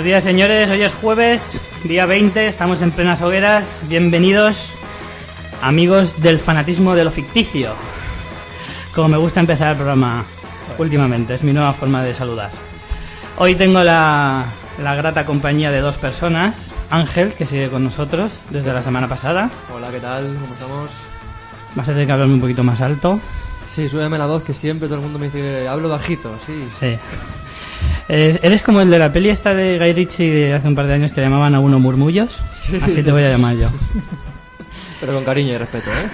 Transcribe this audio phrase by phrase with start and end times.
[0.00, 0.70] Buenos días, señores.
[0.70, 1.42] Hoy es jueves,
[1.84, 2.48] día 20.
[2.48, 3.66] Estamos en plenas hogueras.
[3.86, 4.56] Bienvenidos,
[5.60, 7.74] amigos del fanatismo de lo ficticio.
[8.94, 10.24] Como me gusta empezar el programa
[10.78, 12.50] últimamente, es mi nueva forma de saludar.
[13.36, 14.46] Hoy tengo la,
[14.82, 16.54] la grata compañía de dos personas.
[16.88, 19.50] Ángel, que sigue con nosotros desde la semana pasada.
[19.70, 20.32] Hola, ¿qué tal?
[20.32, 20.90] ¿Cómo estamos?
[21.74, 23.20] Vas a tener que hablarme un poquito más alto.
[23.74, 26.66] Sí, súbeme la voz que siempre todo el mundo me dice que hablo bajito, sí.
[26.80, 26.98] Sí.
[28.08, 30.86] Eh, Eres como el de la peli esta de Guy Ritchie de hace un par
[30.86, 32.36] de años que llamaban a uno murmullos.
[32.82, 33.68] Así te voy a llamar yo.
[35.00, 36.10] Pero con cariño y respeto, ¿eh?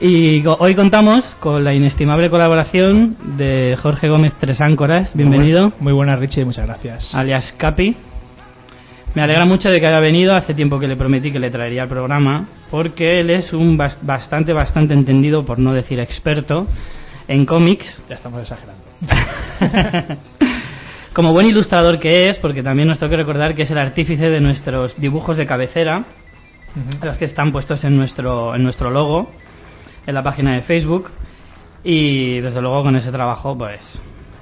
[0.00, 5.10] Y hoy contamos con la inestimable colaboración de Jorge Gómez Tres Áncoras.
[5.12, 5.72] Bienvenido.
[5.80, 7.12] Muy buena, Richie, muchas gracias.
[7.12, 7.96] alias Capi.
[9.14, 10.34] Me alegra mucho de que haya venido.
[10.34, 13.98] Hace tiempo que le prometí que le traería al programa, porque él es un bas-
[14.02, 16.66] bastante, bastante entendido, por no decir experto,
[17.26, 18.00] en cómics.
[18.08, 18.84] Ya estamos exagerando.
[21.12, 24.28] Como buen ilustrador que es, porque también nos tengo que recordar que es el artífice
[24.30, 26.04] de nuestros dibujos de cabecera,
[27.02, 29.30] los que están puestos en nuestro, en nuestro logo,
[30.06, 31.10] en la página de Facebook.
[31.82, 33.80] Y desde luego con ese trabajo, pues,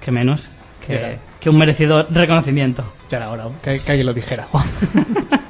[0.04, 0.46] que menos
[0.86, 1.18] que.
[1.46, 2.82] Que un merecido reconocimiento.
[3.08, 4.48] Ya era hora, que, que alguien lo dijera.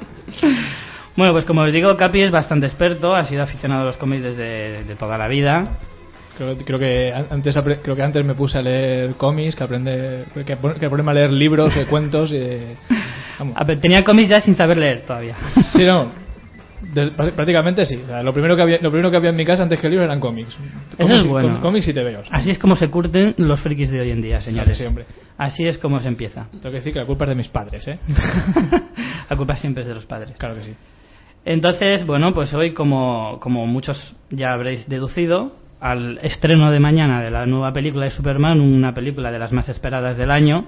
[1.15, 4.21] Bueno, pues como os digo, Capi es bastante experto, ha sido aficionado a los cómics
[4.21, 5.79] desde de toda la vida.
[6.37, 10.25] Creo, creo que an- antes creo que antes me puse a leer cómics, que aprender
[10.35, 12.77] que, que ponerme a leer libros de cuentos y de,
[13.39, 13.55] vamos.
[13.81, 15.35] Tenía cómics ya sin saber leer todavía.
[15.73, 16.11] Sí, no.
[16.81, 17.95] de- prá- prácticamente sí.
[18.03, 19.89] O sea, lo primero que había lo primero que había en mi casa antes que
[19.89, 20.55] libros eran cómics.
[20.97, 21.61] Cómics, es bueno.
[21.61, 22.27] cómics y tebeos.
[22.31, 24.77] Así es como se curten los frikis de hoy en día, señores.
[24.77, 25.05] Sí, hombre.
[25.37, 26.47] Así es como se empieza.
[26.51, 27.99] Tengo que decir que la culpa es de mis padres, ¿eh?
[29.29, 30.33] la culpa siempre es de los padres.
[30.37, 30.73] Claro que sí.
[31.45, 37.29] Entonces, bueno, pues hoy, como, como muchos ya habréis deducido, al estreno de mañana de
[37.31, 40.65] la nueva película de Superman, una película de las más esperadas del año,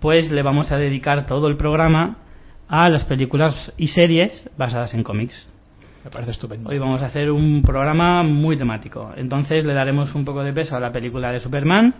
[0.00, 2.18] pues le vamos a dedicar todo el programa
[2.68, 5.48] a las películas y series basadas en cómics.
[6.04, 6.70] Me parece estupendo.
[6.70, 9.12] Hoy vamos a hacer un programa muy temático.
[9.16, 11.94] Entonces le daremos un poco de peso a la película de Superman.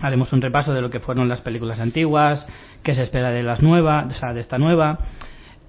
[0.00, 2.44] Haremos un repaso de lo que fueron las películas antiguas,
[2.82, 4.98] qué se espera de las nuevas, o sea, de esta nueva.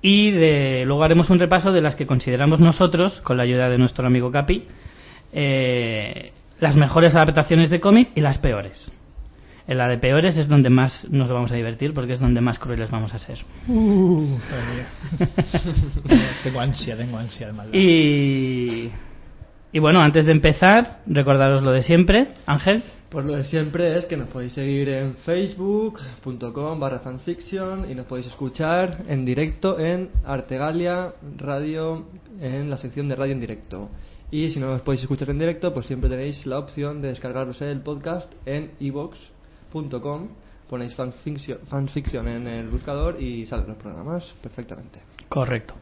[0.02, 3.78] Y de, luego haremos un repaso de las que consideramos nosotros, con la ayuda de
[3.78, 4.66] nuestro amigo Capi,
[5.32, 8.92] eh, las mejores adaptaciones de cómic y las peores.
[9.68, 12.60] En la de peores es donde más nos vamos a divertir porque es donde más
[12.60, 13.40] crueles vamos a ser.
[16.44, 17.74] Tengo ansia, tengo ansia de maldad.
[17.74, 18.92] Y,
[19.72, 22.84] y bueno, antes de empezar, recordaros lo de siempre, Ángel.
[23.10, 28.06] Pues lo de siempre es que nos podéis seguir en facebook.com barra fanfiction y nos
[28.06, 32.06] podéis escuchar en directo en Artegalia Radio,
[32.40, 33.90] en la sección de radio en directo.
[34.32, 37.62] Y si no os podéis escuchar en directo, pues siempre tenéis la opción de descargaros
[37.62, 38.72] el podcast en
[39.74, 40.28] ivox.com.
[40.70, 45.00] Ponéis fanfiction, fanfiction en el buscador y salen los programas perfectamente.
[45.30, 45.76] Correcto.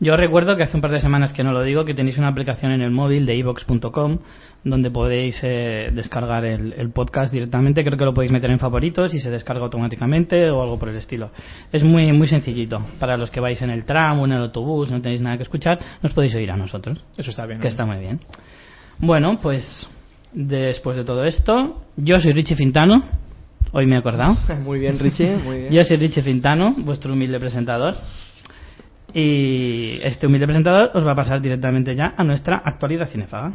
[0.00, 2.28] Yo recuerdo que hace un par de semanas que no lo digo, que tenéis una
[2.28, 4.18] aplicación en el móvil de ivox.com
[4.64, 7.84] donde podéis eh, descargar el, el podcast directamente.
[7.84, 10.96] Creo que lo podéis meter en favoritos y se descarga automáticamente o algo por el
[10.96, 11.30] estilo.
[11.72, 12.80] Es muy muy sencillito.
[12.98, 15.44] Para los que vais en el tram o en el autobús, no tenéis nada que
[15.44, 17.04] escuchar, nos podéis oír a nosotros.
[17.16, 17.60] Eso está bien.
[17.60, 18.20] que está muy bien.
[18.98, 19.88] Bueno, pues
[20.32, 23.27] después de todo esto, yo soy Richie Fintano.
[23.72, 24.36] Hoy me he acordado.
[24.62, 25.70] Muy bien, Richie, muy bien.
[25.70, 27.96] Yo soy Richie Fintano, vuestro humilde presentador.
[29.12, 33.52] Y este humilde presentador os va a pasar directamente ya a nuestra actualidad cinefaga.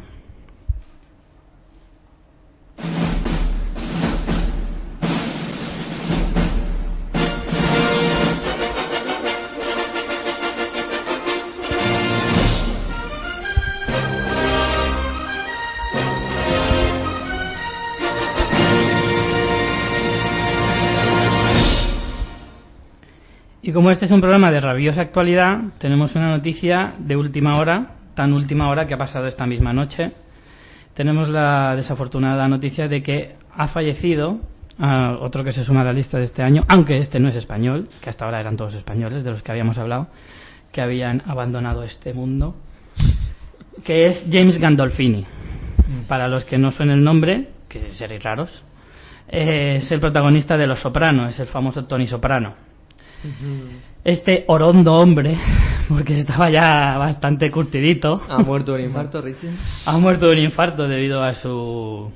[23.74, 28.32] Como este es un programa de rabiosa actualidad, tenemos una noticia de última hora, tan
[28.34, 30.12] última hora que ha pasado esta misma noche.
[30.94, 34.40] Tenemos la desafortunada noticia de que ha fallecido
[34.80, 37.36] ah, otro que se suma a la lista de este año, aunque este no es
[37.36, 40.08] español, que hasta ahora eran todos españoles de los que habíamos hablado,
[40.72, 42.56] que habían abandonado este mundo,
[43.84, 45.26] que es James Gandolfini.
[46.08, 48.64] Para los que no suenen el nombre, que seréis raros,
[49.28, 52.63] es el protagonista de Los Soprano, es el famoso Tony Soprano
[54.04, 55.38] este orondo hombre,
[55.90, 59.50] porque estaba ya bastante curtidito, ¿Ha muerto de un infarto, Richie?
[59.86, 62.12] ha muerto de un infarto debido a su...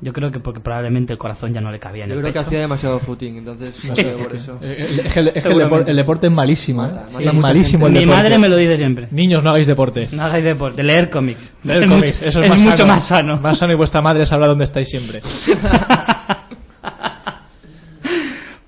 [0.00, 2.32] Yo creo que porque probablemente el corazón ya no le cabía en Yo el creo
[2.32, 4.56] que hacía demasiado footing, entonces no sé por eso.
[4.62, 5.86] Eh, el- es que, el, es que el Seguramente.
[5.86, 6.90] depor- el deporte es malísimo, ¿eh?
[7.18, 8.16] Es malísimo el Mi deporte.
[8.22, 9.08] madre me lo dice siempre.
[9.10, 10.08] Niños, no hagáis deporte.
[10.12, 11.52] No hagáis deporte, leer cómics.
[11.64, 12.94] Leer es cómics, mucho, eso es, es más mucho sano.
[12.94, 13.36] más sano.
[13.38, 15.20] Más sano y vuestra madre sabrá dónde estáis siempre.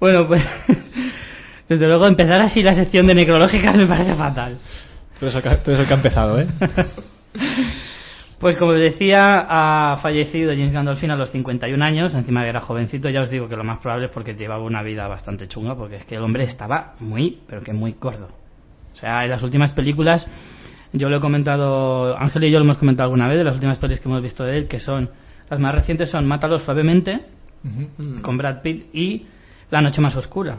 [0.01, 0.43] bueno, pues
[1.71, 4.59] Desde luego, empezar así la sección de necrológicas me parece fatal.
[5.21, 6.47] Tú eres el que, tú eres el que ha empezado, ¿eh?
[8.41, 12.63] Pues como os decía, ha fallecido James Gandolfini a los 51 años, encima que era
[12.63, 15.77] jovencito, ya os digo que lo más probable es porque llevaba una vida bastante chunga,
[15.77, 18.29] porque es que el hombre estaba muy, pero que muy gordo.
[18.95, 20.27] O sea, en las últimas películas,
[20.95, 23.79] yo lo he comentado, Ángel y yo lo hemos comentado alguna vez, de las últimas
[23.79, 25.11] películas que hemos visto de él, que son,
[25.51, 27.21] las más recientes son Mátalos suavemente,
[28.23, 29.27] con Brad Pitt, y
[29.71, 30.59] La noche más oscura.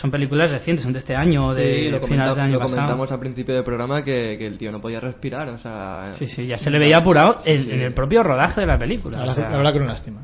[0.00, 2.76] Son películas recientes, son de este año, de Sí, lo, finales del año lo pasado.
[2.76, 6.12] comentamos al principio del programa que, que el tío no podía respirar, o sea...
[6.18, 7.70] Sí, sí, ya se le veía apurado en, Sí.
[7.70, 9.16] en el propio rodaje de la película.
[9.18, 10.20] La o verdad, sea, la verdad que una lástima.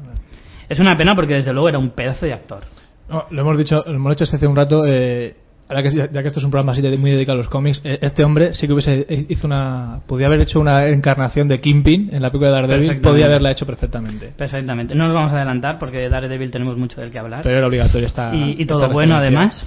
[0.69, 2.63] es una pena porque desde luego era un pedazo de actor.
[3.09, 4.85] No, lo hemos dicho, lo hemos hecho hace un rato.
[4.87, 5.37] Eh,
[5.73, 7.81] ahora que ya que esto es un programa así de- muy dedicado a los cómics,
[7.85, 11.61] eh, este hombre sí que hubiese eh, hizo una, podía haber hecho una encarnación de
[11.61, 14.33] Kingpin en la película de Daredevil, podía haberla hecho perfectamente.
[14.37, 14.95] Perfectamente.
[14.95, 17.41] No nos vamos a adelantar porque de Daredevil tenemos mucho del que hablar.
[17.43, 19.67] Pero era obligatorio esta y, y esta todo bueno además.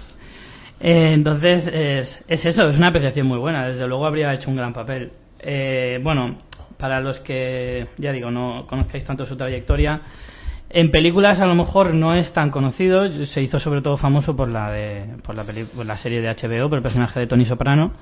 [0.79, 3.67] Eh, entonces es, es eso, es una apreciación muy buena.
[3.67, 5.11] Desde luego habría hecho un gran papel.
[5.39, 6.35] Eh, bueno,
[6.77, 10.01] para los que, ya digo, no conozcáis tanto su trayectoria,
[10.69, 13.07] en películas a lo mejor no es tan conocido.
[13.27, 16.29] Se hizo sobre todo famoso por la de, por la, peli- por la serie de
[16.29, 17.93] HBO, por el personaje de Tony Soprano.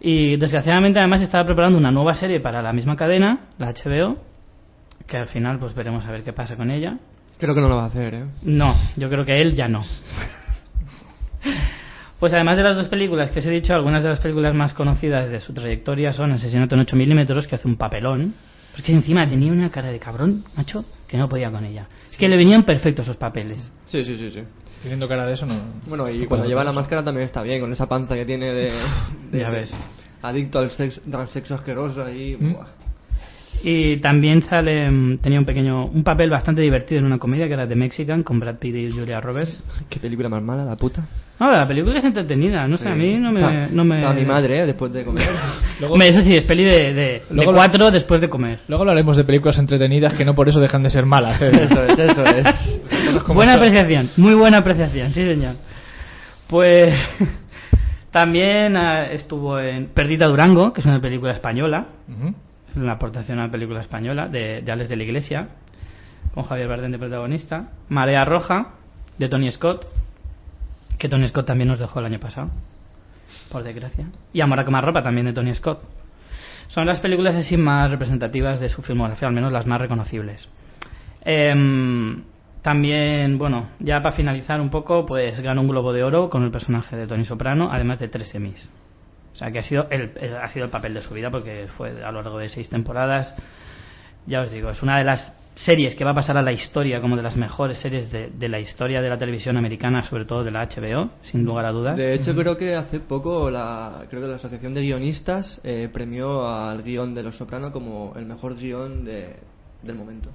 [0.00, 4.16] Y desgraciadamente además estaba preparando una nueva serie para la misma cadena, la HBO,
[5.06, 6.98] que al final pues veremos a ver qué pasa con ella.
[7.38, 8.24] Creo que no lo va a hacer, ¿eh?
[8.42, 9.84] No, yo creo que él ya no.
[12.18, 14.74] Pues además de las dos películas que os he dicho, algunas de las películas más
[14.74, 18.34] conocidas de su trayectoria son Asesinato en 8 milímetros, que hace un papelón.
[18.78, 21.88] Porque encima tenía una cara de cabrón, macho, que no podía con ella.
[22.12, 23.60] Es que le venían perfectos esos papeles.
[23.86, 24.40] Sí, sí, sí, sí.
[24.82, 25.56] Teniendo cara de eso, no.
[25.88, 28.52] Bueno, y no cuando lleva la máscara también está bien, con esa panza que tiene
[28.52, 28.72] de...
[29.32, 29.74] de- Ya ves.
[30.22, 32.36] Adicto al sexo, al sexo asqueroso ahí.
[32.38, 32.52] ¿Mm?
[32.52, 32.66] buah.
[33.64, 37.54] Y también sale, mm, tenía un pequeño, un papel bastante divertido en una comedia que
[37.54, 39.62] era The Mexican con Brad Pitt y Julia Roberts.
[39.90, 41.02] Qué película más mala, la puta.
[41.40, 42.90] No, la película es entretenida, no sé, Sí.
[42.90, 43.42] a mí no me...
[43.42, 44.04] Ah, no me...
[44.04, 44.66] A mi madre, ¿eh?
[44.66, 45.28] Después de comer.
[45.80, 48.60] Luego- eso sí, es peli de, de, cuatro después de comer.
[48.68, 51.40] Luego hablaremos de películas entretenidas que no por eso dejan de ser malas.
[51.42, 51.50] ¿eh?
[51.52, 52.46] eso es, eso es.
[53.28, 53.62] Buena son.
[53.62, 55.54] apreciación, muy buena apreciación, sí señor.
[56.48, 56.94] Pues
[58.10, 61.86] también ah, estuvo en Perdita Durango, que es una película española,
[62.76, 65.48] una aportación a una película española de, Alex de la Iglesia,
[66.34, 67.70] con Javier Bardem de protagonista.
[67.88, 68.74] Marea Roja,
[69.18, 69.86] de Tony Scott,
[70.98, 72.50] que Tony Scott también nos dejó el año pasado,
[73.50, 74.06] por desgracia.
[74.32, 75.82] Y Amor a también de Tony Scott.
[76.68, 80.48] Son las películas así más representativas de su filmografía, al menos las más reconocibles.
[81.22, 82.22] Em,
[82.62, 86.50] también, bueno, ya para finalizar un poco, pues ganó un Globo de Oro con el
[86.50, 88.68] personaje de Tony Soprano, además de tres Emmys.
[89.38, 91.68] O sea que ha sido el, el- ha sido el papel de su vida porque
[91.76, 93.32] fue a lo largo de seis temporadas.
[94.26, 97.00] Ya os digo, es una de las series que va a pasar a la historia
[97.00, 100.42] como de las mejores series de, de la historia de la televisión americana, sobre todo
[100.42, 101.96] de la HBO, sin lugar a dudas.
[101.96, 106.48] De hecho, creo que hace poco la, creo que la Asociación de Guionistas eh, premió
[106.48, 109.36] al guion de Los Soprano como el mejor guion de,
[109.84, 110.30] del momento.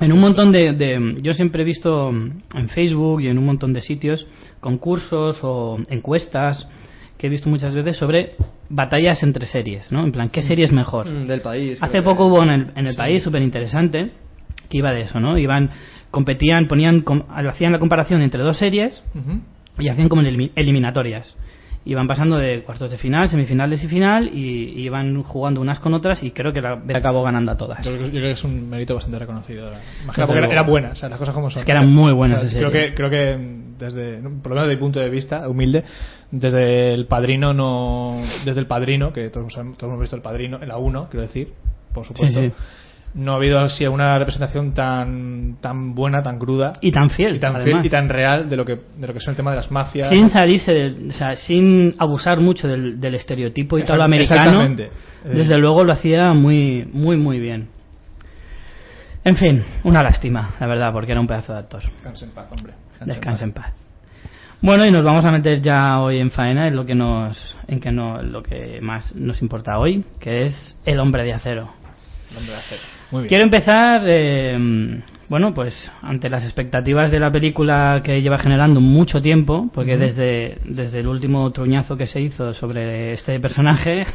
[0.00, 3.72] en un montón de, de- yo siempre he visto en Facebook y en un montón
[3.72, 4.26] de sitios
[4.64, 6.66] concursos o encuestas
[7.18, 8.34] que he visto muchas veces sobre
[8.70, 10.02] batallas entre series, ¿no?
[10.04, 11.08] En plan, ¿qué serie es mejor?
[11.08, 11.78] Mm, del país.
[11.82, 14.10] Hace que- poco hubo en el, en el país súper interesante
[14.70, 15.36] que iba de eso, ¿no?
[15.36, 15.70] Iban,
[16.10, 19.04] competían, ponían, com- hacían la comparación entre dos series
[19.78, 20.50] y hacían como elimi-
[21.86, 25.92] Iban pasando de cuartos de final, semifinales y final y, y iban jugando unas con
[25.92, 27.84] otras y creo que la acabó ganando a todas.
[27.84, 29.70] Yo creo, que- yo creo que es un mérito bastante reconocido.
[30.06, 31.60] Más que porque era, buena, o sea, las cosas como son.
[31.60, 32.88] Es que era muy buena O sea, esa creo serie.
[32.90, 35.84] que Creo que desde, por lo menos desde mi punto de vista, humilde,
[36.30, 38.22] desde el padrino no.
[38.46, 41.52] Desde el padrino, que todos, todos hemos visto el padrino, en la 1, quiero decir,
[41.92, 42.40] por supuesto.
[42.40, 42.52] Sí, sí.
[43.14, 47.38] No ha habido así una representación tan tan buena, tan cruda Y tan fiel, y
[47.38, 47.72] tan, además.
[47.74, 49.70] fiel y tan real de lo que de lo que son el tema de las
[49.70, 50.08] mafias.
[50.10, 54.84] sin salirse o sea, sin abusar mucho del, del estereotipo italoamericano exactamente.
[55.24, 55.28] Eh.
[55.32, 57.68] desde luego lo hacía muy muy muy bien
[59.24, 62.46] en fin una lástima la verdad porque era un pedazo de actor Descanse en paz,
[62.50, 62.72] hombre.
[63.06, 63.72] descanse en paz
[64.60, 67.78] bueno y nos vamos a meter ya hoy en faena en lo que nos en
[67.80, 71.70] que no lo que más nos importa hoy que es el hombre de acero
[72.32, 72.82] El hombre de acero.
[73.28, 79.22] Quiero empezar, eh, bueno, pues ante las expectativas de la película que lleva generando mucho
[79.22, 84.06] tiempo, porque desde, desde el último truñazo que se hizo sobre este personaje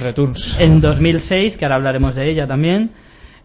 [0.00, 0.56] Returns.
[0.60, 2.90] en 2006, que ahora hablaremos de ella también,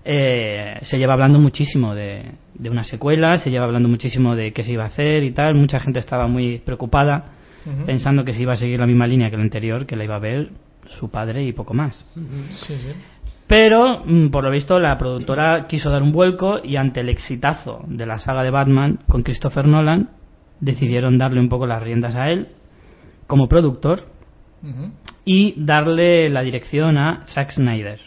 [0.04, 4.64] eh, se lleva hablando muchísimo de, de una secuela, se lleva hablando muchísimo de qué
[4.64, 5.56] se iba a hacer y tal.
[5.56, 7.34] Mucha gente estaba muy preocupada,
[7.86, 10.16] pensando que se iba a seguir la misma línea que la anterior, que la iba
[10.16, 10.50] a ver
[11.00, 12.04] su padre y poco más.
[12.52, 12.94] Sí, sí.
[13.52, 17.82] Pero, mm, por lo visto, la productora quiso dar un vuelco y ante el exitazo
[17.86, 20.10] de la saga de Batman con Christopher Nolan,
[20.62, 22.48] decidieron darle un poco las riendas a él
[23.28, 24.06] como productor
[25.26, 28.00] y darle la dirección a Zack Snyder.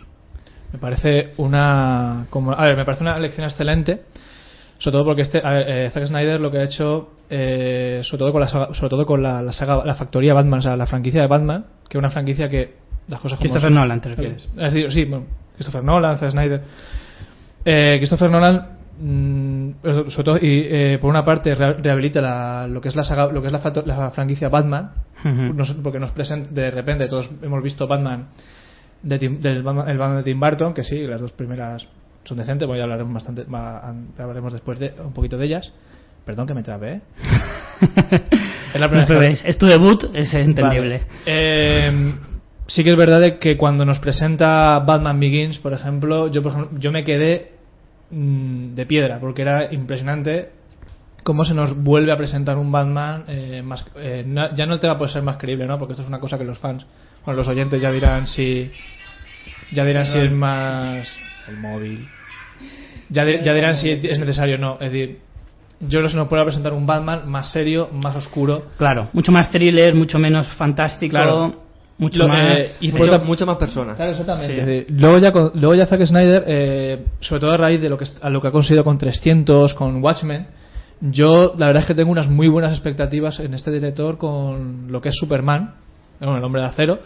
[0.73, 2.27] Me parece una.
[2.31, 4.03] Como, a ver, me parece una elección excelente.
[4.79, 8.19] Sobre todo porque este, a ver, eh, Zack Snyder lo que ha hecho, eh, sobre
[8.21, 10.75] todo con la saga- sobre todo con la, la saga, la factoría Batman, o sea,
[10.77, 13.75] la franquicia de Batman, que es una franquicia que las cosas como Christopher son.
[13.75, 14.49] Nolan, te refieres.
[14.57, 16.63] Es decir, sí, bueno, Christopher Nolan, Zack Snyder.
[17.65, 18.67] Eh, Christopher Nolan,
[19.01, 23.05] mm, sobre todo, y eh, por una parte re- rehabilita la- lo que es la
[23.05, 23.53] saga, lo que es
[23.87, 24.91] la, franquicia Batman,
[25.55, 28.27] nos- porque nos presenta de repente todos hemos visto Batman
[29.03, 31.87] de Tim- del Batman, el Batman de Tim Burton que sí las dos primeras
[32.25, 33.45] son decentes bueno ya hablaremos bastante
[34.19, 35.73] hablaremos después de un poquito de ellas
[36.27, 37.01] perdón que me trabé ¿eh?
[38.75, 40.99] Es la primera No es tu debut, es entendible.
[40.99, 41.07] Vale.
[41.27, 42.15] Eh,
[42.67, 46.53] sí que es verdad de que cuando nos presenta Batman Begins, por ejemplo, yo, por
[46.53, 47.53] ejemplo, yo me quedé
[48.11, 50.51] mm, de piedra porque era impresionante
[51.23, 54.99] cómo se nos vuelve a presentar un Batman eh, más, eh, ya no el tema
[54.99, 55.79] puede ser más creíble, ¿no?
[55.79, 56.87] Porque esto es una cosa que los fans,
[57.25, 58.71] bueno, los oyentes ya dirán si
[59.73, 61.09] ya dirán si es más
[61.49, 62.07] el móvil.
[63.09, 64.75] Ya, ya dirán si es necesario o no.
[64.75, 65.19] Es decir,
[65.81, 68.71] yo creo que se nos puede presentar un Batman más serio, más oscuro.
[68.79, 71.64] Claro, mucho más thriller, mucho menos fantástico, Claro.
[71.99, 72.59] Mucho Lo- más...
[72.59, 73.97] eh, y Mucho, más personas.
[73.97, 74.87] Claro, exactamente.
[74.87, 74.95] Sí.
[74.99, 78.31] Luego ya, luego ya Zack Snyder, eh, sobre todo a raíz de lo que, a
[78.31, 80.47] lo que ha conseguido con 300, con Watchmen,
[81.01, 85.01] yo la verdad es que tengo unas muy buenas expectativas en este director con lo
[85.01, 85.75] que es Superman,
[86.21, 86.99] bueno, el hombre de acero.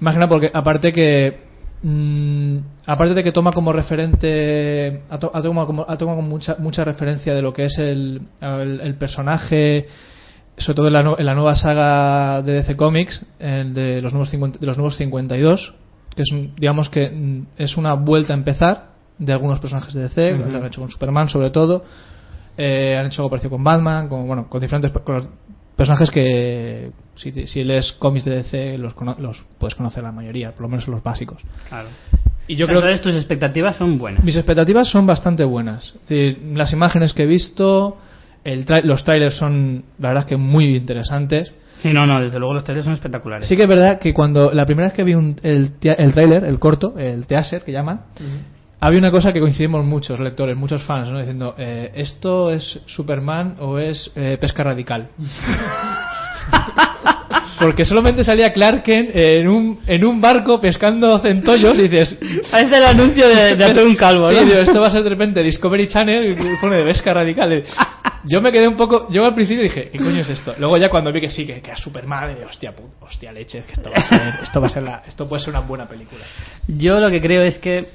[0.00, 1.40] Nada porque aparte que
[1.82, 6.28] mm, aparte de que toma como referente ha, to- ha tomado como, ha tomado como
[6.28, 9.86] mucha mucha referencia de lo que es el, el, el personaje
[10.58, 14.30] sobre todo en la, en la nueva saga de DC Comics el de los nuevos
[14.30, 15.74] 50 de los nuevos 52
[16.14, 18.88] que es digamos que mm, es una vuelta a empezar
[19.18, 21.84] de algunos personajes de DC lo han hecho con Superman sobre todo
[22.56, 25.26] eh, han hecho algo parecido con Batman con bueno con diferentes con los
[25.76, 30.62] personajes que si, si lees cómics de DC los, los puedes conocer la mayoría por
[30.62, 31.88] lo menos los básicos Claro.
[32.48, 34.24] y yo creo Entonces tus expectativas son buenas.
[34.24, 35.94] mis expectativas son bastante buenas.
[35.94, 37.98] Es decir, las imágenes que he visto,
[38.44, 41.52] el trai- los trailers son, la verdad, es que muy interesantes.
[41.82, 43.46] Sí, no, no, desde luego los trailers son espectaculares.
[43.46, 46.44] Sí que es verdad que cuando la primera vez que vi un- el, el trailer,
[46.44, 48.00] el corto, el teaser que llaman,
[48.80, 51.18] había una cosa que coincidimos muchos lectores, muchos fans, ¿no?
[51.18, 55.08] diciendo, eh, ¿esto es Superman o es eh, pesca radical?
[57.60, 62.16] Porque solamente salía Clark Kent en un, en un barco pescando centollos y dices,
[62.50, 64.40] Parece el anuncio de, de hacer un calvo, Sí, ¿no?
[64.44, 67.64] digo, esto va a ser de repente Discovery Channel y pone de pesca radical.
[68.24, 69.08] Yo me quedé un poco.
[69.10, 70.54] Yo al principio dije, ¿qué coño es esto?
[70.58, 73.62] Luego ya cuando vi que sí, que, que era Superman, dije, hostia, pu- hostia leche,
[73.66, 75.86] que esto va a ser, esto va a ser la, esto puede ser una buena
[75.88, 76.20] película.
[76.66, 77.86] Yo lo que creo es que,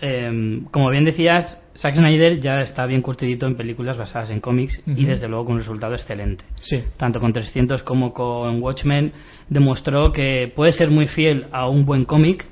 [0.00, 4.80] eh, como bien decías, Zack Snyder ya está bien curtidito en películas basadas en cómics
[4.86, 6.44] y desde luego con un resultado excelente.
[6.60, 6.82] Sí.
[6.96, 9.12] Tanto con 300 como con Watchmen
[9.48, 12.46] demostró que puede ser muy fiel a un buen cómic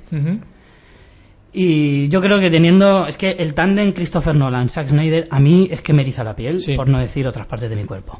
[1.55, 5.67] y yo creo que teniendo es que el tándem Christopher Nolan Zack Snyder a mí
[5.71, 6.75] es que me eriza la piel Sí.
[6.75, 8.19] por no decir otras partes de mi cuerpo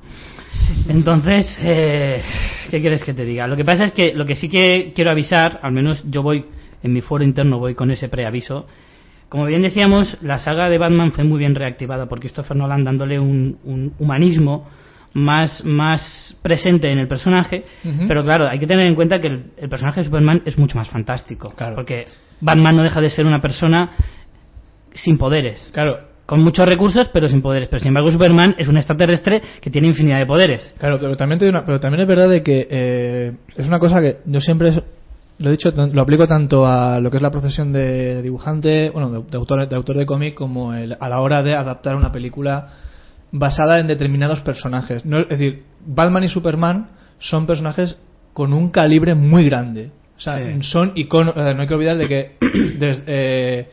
[0.88, 2.22] entonces eh,
[2.70, 5.10] qué quieres que te diga lo que pasa es que lo que sí que quiero
[5.12, 6.46] avisar al menos yo voy
[6.84, 8.68] en mi foro interno voy con ese preaviso
[9.34, 13.20] como bien decíamos la saga de Batman fue muy bien reactivada por Christopher Nolan dándole
[13.20, 14.70] un, un humanismo
[15.16, 17.64] más más presente en el personaje.
[18.08, 20.78] Pero claro hay que tener en cuenta que el, el personaje de Superman es mucho
[20.78, 21.74] más fantástico Claro.
[21.74, 22.06] porque
[22.42, 23.90] Batman no deja de ser una persona
[24.94, 25.68] sin poderes.
[25.74, 25.98] Claro,
[26.28, 27.70] con muchos recursos pero sin poderes.
[27.70, 30.76] Pero sin embargo Superman es un extraterrestre que tiene infinidad de poderes.
[30.78, 34.00] Claro, pero también, te una- pero también es verdad de que eh, es una cosa
[34.00, 34.70] que yo siempre
[35.44, 39.10] lo he dicho, lo aplico tanto a lo que es la profesión de dibujante, bueno,
[39.12, 42.12] de, de autor, de autor de cómic, como el- a la hora de adaptar una
[42.12, 42.70] película
[43.32, 45.06] basada en determinados personajes.
[45.06, 47.98] No, es decir, Batman y Superman son personajes
[48.34, 49.92] con un calibre muy grande.
[50.18, 50.62] O sea, Sí.
[50.62, 51.36] son iconos.
[51.36, 52.38] eh, no hay que olvidar de que
[52.80, 53.68] desde, eh,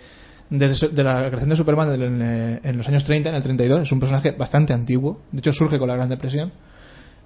[0.50, 3.82] desde de la creación de Superman en, eh, en los años 30, en el 32,
[3.82, 5.20] es un personaje bastante antiguo.
[5.30, 6.50] De hecho, surge con la Gran Depresión.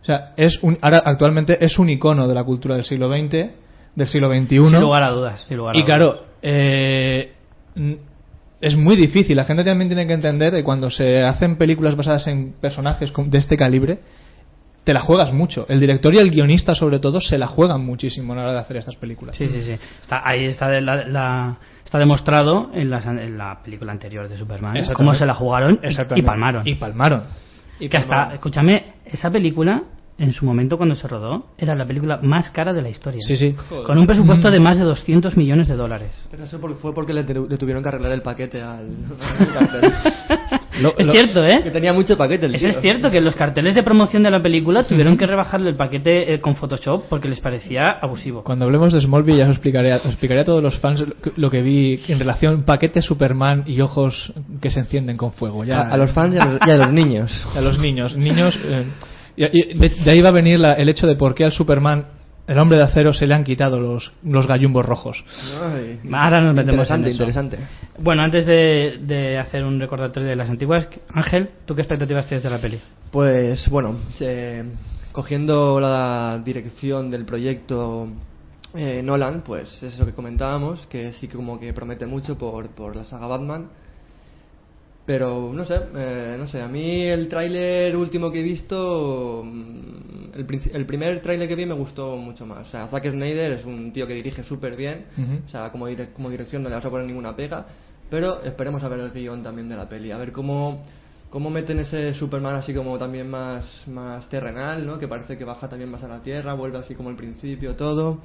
[0.03, 3.53] O sea, es un, ahora actualmente es un icono de la cultura del siglo XX,
[3.95, 4.49] del siglo XXI.
[4.59, 5.87] sin lugar a dudas sin lugar a Y dudas.
[5.97, 7.33] claro, eh,
[8.61, 9.37] es muy difícil.
[9.37, 13.39] La gente también tiene que entender que cuando se hacen películas basadas en personajes de
[13.39, 13.99] este calibre,
[14.85, 15.67] te la juegas mucho.
[15.69, 18.59] El director y el guionista, sobre todo, se la juegan muchísimo a la hora de
[18.61, 19.37] hacer estas películas.
[19.37, 19.73] Sí, sí, sí.
[20.03, 24.77] Está, ahí está, la- la- está demostrado en, las- en la película anterior de Superman
[24.95, 26.67] cómo se la jugaron y- y palmaron.
[26.67, 27.23] Y palmaron.
[27.81, 29.83] Y que hasta, escúchame, esa película,
[30.19, 33.21] en su momento cuando se rodó, era la película más cara de la historia.
[33.27, 33.55] Sí, sí.
[33.87, 36.11] Con un presupuesto de más de 200 millones de dólares.
[36.31, 38.87] Pero eso porque fue porque le, tu- le tuvieron que arreglar el paquete al.
[40.81, 41.71] Lo- Es lo- cierto, Que ¿eh?
[41.71, 42.75] tenía mucho paquete el Eso tío.
[42.77, 46.35] es cierto, que los carteles de promoción de la película tuvieron que rebajarle el paquete
[46.35, 48.43] eh, con Photoshop porque les parecía abusivo.
[48.43, 51.33] Cuando hablemos de Smallville ya os explicaré, os explicaré a todos los fans lo que-
[51.37, 55.65] lo que vi en relación paquete Superman y ojos que se encienden con fuego.
[55.65, 57.45] Ya, A, a los fans y a los, y a los niños.
[57.57, 58.17] a los niños.
[58.17, 58.59] Niños.
[58.65, 58.85] eh,
[59.37, 61.53] y- y de, de ahí va a venir la- el hecho de por qué al
[61.53, 62.07] Superman,
[62.47, 65.25] el hombre de acero, se le han quitado los, los gallumbos rojos.
[65.63, 67.15] Ay, Ahora nos metemos en interesante, eso.
[67.23, 67.59] interesante.
[67.99, 72.45] Bueno, antes de, de hacer un recordatorio de las antiguas, Ángel, ¿tú qué expectativas tienes
[72.45, 72.79] de la peli?
[73.11, 74.63] Pues bueno, eh,
[75.13, 78.09] cogiendo la dirección del proyecto
[78.75, 82.69] eh, Nolan, pues es eso que comentábamos, que sí que como que promete mucho por,
[82.71, 83.69] por la saga Batman.
[85.07, 90.33] Pero no sé, eh, no sé, a mí el tráiler último que he visto, mm,
[90.73, 92.69] el, primer tráiler que vi me gustó mucho más.
[92.69, 95.05] O sea, Zack Snyder es un tío que dirige súper bien,
[95.47, 97.67] o sea, como, dire- como dirección no le vas a poner ninguna pega,
[98.09, 100.83] pero esperemos a ver el guion también de la peli, a ver cómo,
[101.29, 104.99] cómo meten ese Superman así como también más, más terrenal, ¿no?
[104.99, 108.21] Que parece que baja también más a la tierra, vuelve así como el principio, todo.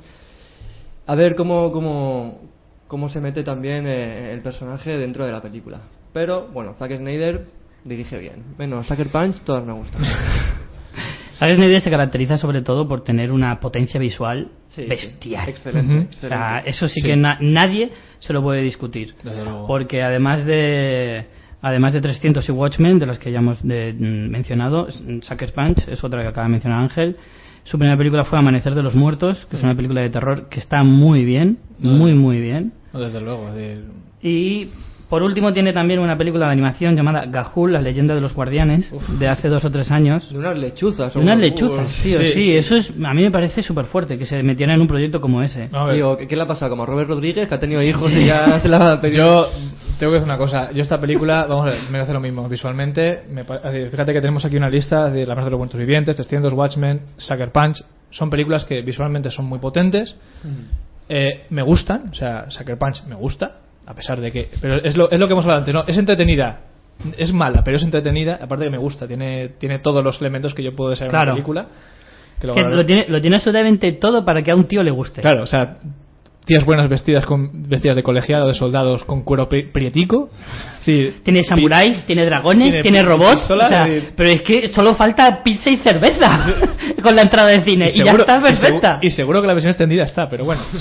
[1.08, 2.40] A ver cómo, cómo,
[2.88, 5.82] cómo se mete también eh, el personaje dentro de la película.
[6.20, 7.46] Pero, bueno, Zack Snyder
[7.86, 8.44] dirige bien.
[8.58, 10.02] Menos Sucker Punch, todas me gustan.
[11.38, 14.90] Zack Snyder se caracteriza sobre todo por tener una potencia visual Sí, sí.
[14.90, 15.48] bestial.
[15.48, 16.00] Excelente, Ujú.
[16.00, 16.28] O excelente.
[16.38, 17.08] sea, eso sí, Sí.
[17.08, 19.16] que na- nadie se lo puede discutir.
[19.24, 19.66] Desde luego.
[19.66, 21.26] Porque además de
[21.62, 25.54] además de 300 y Watchmen, de las que ya hemos de- mm, mencionado, S- Sucker
[25.54, 27.16] Punch es otra que acaba de mencionar Ángel.
[27.64, 30.60] Su primera película fue Amanecer de los Muertos, que es una película de terror que
[30.60, 32.74] está muy bien, muy muy bien.
[32.92, 33.48] No, desde luego.
[33.48, 33.86] es decir,
[34.22, 34.68] Y
[35.10, 38.92] por último tiene también una película de animación llamada Gahul, la leyenda de los guardianes,
[39.20, 40.30] de hace dos o tres años.
[40.32, 41.14] De unas lechuzas.
[41.14, 42.56] De unas lechuzas, sí, Sí.
[42.56, 45.42] eso es, a mí me parece súper fuerte que se metieran en un proyecto como
[45.42, 45.70] ese.
[45.72, 46.70] a ver, Digo, ¿qué, le ha pasado?
[46.70, 49.18] Como a Robert Rodríguez, que ha tenido hijos y ya se la ha pedido.
[49.26, 49.50] Yo
[49.98, 50.72] tengo que decir una cosa.
[50.72, 52.48] Yo esta película, vamos a ver, me hace lo mismo.
[52.48, 56.16] Visualmente, me fíjate que tenemos aquí una lista de La Más de los Muertos Vivientes,
[56.16, 57.84] 300, Watchmen, Sucker Punch.
[58.12, 60.16] Son películas que visualmente son muy potentes.
[61.10, 63.56] Eh, me gustan, o sea, Sucker Punch me gusta,
[63.90, 64.50] a pesar de que...
[64.62, 65.84] Pero es lo, es lo que hemos hablado antes, ¿no?
[65.88, 66.60] Es entretenida.
[67.18, 68.38] Es mala, pero es entretenida.
[68.40, 71.32] Aparte que me gusta, tiene, tiene todos los elementos que yo puedo desear en Claro.
[71.32, 71.68] una película.
[72.40, 75.22] Que Es lo tiene, lo tiene absolutamente todo para que a un tío le guste.
[75.22, 75.78] Claro, o sea,
[76.50, 80.30] tías buenas vestidas con vestidas de colegiado, de soldados con cuero pri- prietico.
[80.80, 83.36] Decir, Tiene samuráis, tiene dragones, tiene tiene, robots.
[83.42, 86.48] pistolas, o sea, pero es que solo falta pizza y cerveza
[87.04, 87.88] con la entrada de cine.
[87.94, 89.00] Y, ya está y segu- perfecta.
[89.02, 90.62] Y, seguro que la versión extendida está, pero bueno.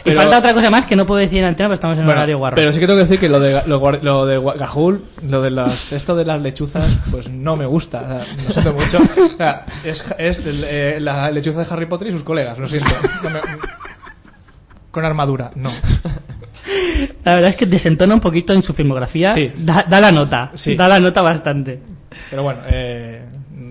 [0.00, 2.04] Y Pero- falta otra cosa más que no puedo decir en antena, pero estamos en
[2.06, 2.54] bueno, horario guarro.
[2.54, 5.50] pero sí que tengo que decir que lo de, lo, lo de Gahul, lo de
[5.50, 8.24] las, esto de las lechuzas, pues no me gusta.
[8.46, 8.98] Lo siento mucho.
[8.98, 12.88] O sea, es es eh, la lechuza de Harry Potter y sus colegas, lo siento.
[13.24, 13.40] No me-
[14.90, 15.70] con armadura, no.
[17.24, 19.34] La verdad es que desentona un poquito en su filmografía.
[19.34, 19.50] Sí.
[19.58, 20.50] Da, da la nota.
[20.54, 20.74] Sí.
[20.74, 21.80] Da la nota bastante.
[22.28, 23.24] Pero bueno, eh,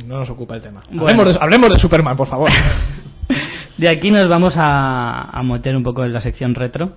[0.06, 0.82] no nos ocupa el tema.
[0.90, 1.04] Bueno.
[1.04, 2.50] Hablemos, de, hablemos de Superman, por favor.
[3.78, 6.94] De aquí nos vamos a, a meter un poco en la sección retro.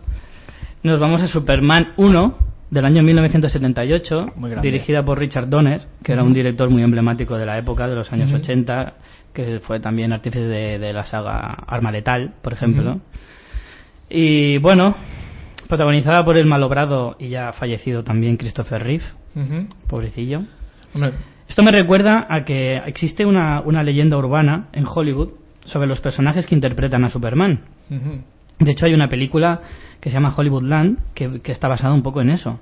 [0.82, 2.38] Nos vamos a Superman 1
[2.70, 4.68] del año 1978, Muy grande.
[4.68, 8.11] dirigida por Richard Donner, que era un director muy emblemático de la época, de los
[8.12, 8.94] años 80,
[9.32, 12.98] que fue también artífice de, de la saga Arma Letal, por ejemplo.
[14.14, 14.94] Y bueno,
[15.68, 19.05] protagonizada por el malogrado y ya fallecido también Christopher Reeve,
[19.88, 20.42] pobrecillo.
[20.94, 21.14] Hombre,
[21.48, 25.31] Esto me recuerda a que existe una, una leyenda urbana en Hollywood
[25.64, 27.61] sobre los personajes que interpretan a Superman.
[28.59, 29.62] De hecho, hay una película
[29.98, 32.61] que se llama Hollywoodland que, que está basada un poco en eso.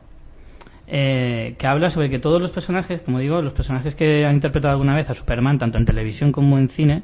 [0.86, 4.72] Eh, que habla sobre que todos los personajes, como digo, los personajes que han interpretado
[4.72, 7.02] alguna vez a Superman, tanto en televisión como en cine,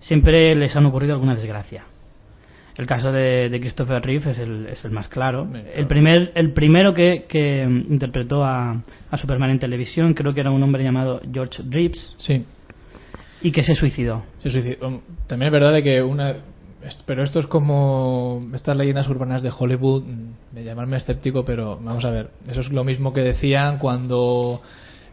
[0.00, 1.84] siempre les han ocurrido alguna desgracia.
[2.76, 5.44] El caso de, de Christopher Reeve es el, es el más claro.
[5.44, 5.78] Bien, claro.
[5.78, 10.50] El, primer, el primero que, que interpretó a, a Superman en televisión creo que era
[10.50, 12.44] un hombre llamado George Reeves sí.
[13.42, 14.24] y que se suicidó.
[14.38, 14.86] Sí, suicidio.
[14.86, 16.34] Um, También es verdad de que una.
[17.06, 22.04] Pero esto es como estas leyendas urbanas de Hollywood, mm, de llamarme escéptico, pero vamos
[22.04, 22.30] a ver.
[22.48, 24.62] Eso es lo mismo que decían cuando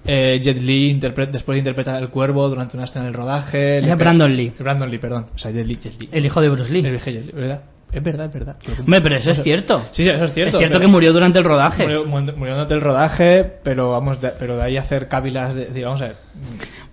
[0.06, 3.82] eh, Jet Li, después de interpretar el cuervo durante una escena del rodaje.
[3.82, 4.52] Pe- Brandon Lee.
[4.58, 5.28] Brandon Lee, perdón.
[5.36, 5.76] O sea, Jet Li.
[5.78, 6.10] Jet Li.
[6.12, 6.82] El hijo de Bruce Lee.
[6.82, 7.62] Le dije Jet Li, ¿verdad?
[7.92, 8.56] Es verdad, es verdad.
[8.82, 9.80] Hombre, pero eso es cierto.
[9.92, 10.58] Sí, sí, eso es cierto.
[10.58, 11.84] es cierto que murió durante el rodaje.
[11.84, 15.84] Murió, murió durante el rodaje, pero vamos, de, pero de ahí hacer cávilas de, de-
[15.84, 16.18] vamos a ver.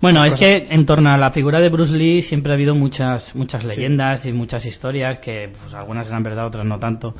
[0.01, 3.35] Bueno, es que en torno a la figura de Bruce Lee siempre ha habido muchas
[3.35, 7.13] muchas leyendas y muchas historias que pues, algunas eran verdad, otras no tanto.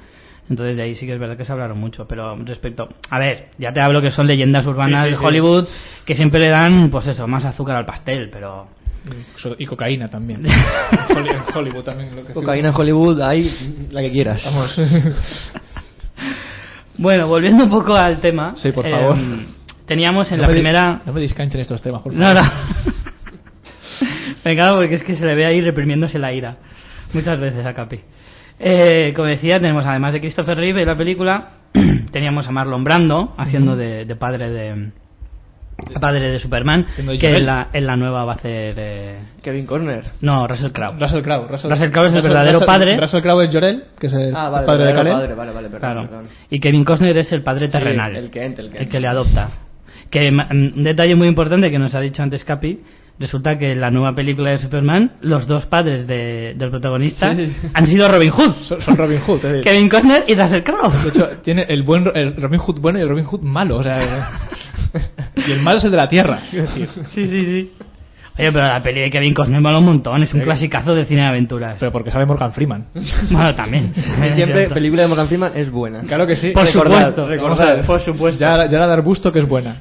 [0.50, 2.08] Entonces de ahí sí que es verdad que se hablaron mucho.
[2.08, 2.88] Pero respecto...
[3.10, 5.26] A ver, ya te hablo que son leyendas urbanas Sí, sí, de sí.
[5.26, 5.68] Hollywood
[6.06, 8.68] que siempre le dan, pues eso, más azúcar al pastel, pero...
[9.58, 10.46] Y cocaína también.
[10.46, 10.52] En
[11.18, 12.16] Holly- en Hollywood también.
[12.16, 13.50] Lo que Cocaína en Hollywood, hay
[13.92, 14.42] la que quieras.
[14.46, 14.76] Vamos.
[16.98, 18.54] Bueno, volviendo un poco al tema.
[18.56, 19.18] Sí, por eh, favor.
[19.86, 21.02] teníamos en No la primera...
[21.06, 22.44] No me discanchen estos temas, por No, favor.
[22.86, 22.98] no.
[24.44, 26.58] Venga, porque es que se le ve ahí reprimiéndose la ira.
[27.14, 28.00] Muchas veces a Capi.
[28.60, 31.50] Eh, como decía, tenemos además de Christopher Reeve en la película,
[32.12, 34.92] teníamos a Marlon Brando haciendo de, de padre de
[36.02, 36.88] padre de Superman,
[37.20, 38.74] que en la, en la nueva va a hacer...
[38.78, 40.04] eh, Kevin Corner.
[40.22, 40.98] no, Russell Crowe.
[41.00, 41.48] Russell Crowe.
[41.48, 42.98] Russell, Russell Crowe es el verdadero Russell- padre.
[43.00, 45.80] Russell Crowe es Jorel, que es el Ah, vale, padre de padre, vale, vale, perdón,
[45.80, 46.02] Claro.
[46.10, 46.26] perdón.
[46.50, 48.16] Y Kevin Costner es el padre terrenal.
[48.16, 48.82] el Kent, el Kent.
[48.82, 49.50] el que le adopta.
[50.10, 52.80] Que ma- un detalle muy importante que nos ha dicho antes Capi,
[53.20, 57.52] resulta que en la nueva película de Superman, los dos padres de- del protagonista Sí.
[57.74, 58.54] han sido Robin Hood.
[58.64, 59.38] Son, son Robin Hood.
[59.38, 61.04] es decir, Kevin Costner y Russell Crowe.
[61.04, 63.78] De hecho, tiene el buen Ro- el Robin Hood bueno y el Robin Hood malo.
[63.78, 64.04] O sea,
[64.94, 65.02] eh,
[65.48, 66.40] y el malo es el de la tierra.
[66.52, 66.88] decir.
[67.14, 67.72] Sí, sí, sí.
[68.40, 70.46] Oye, pero la peli de Kevin Costner mola un montón, es un Sí.
[70.46, 71.78] clasicazo de cine de aventuras.
[71.80, 72.86] Pero porque sabe Morgan Freeman.
[73.32, 73.92] Bueno, también.
[74.36, 76.02] Siempre película de Morgan Freeman es buena.
[76.02, 76.52] Claro que sí.
[76.52, 77.76] Por Recordad, supuesto, recordad.
[77.78, 77.86] Ver.
[77.88, 78.40] por supuesto.
[78.40, 79.78] Ya, ya la dar gusto que es buena.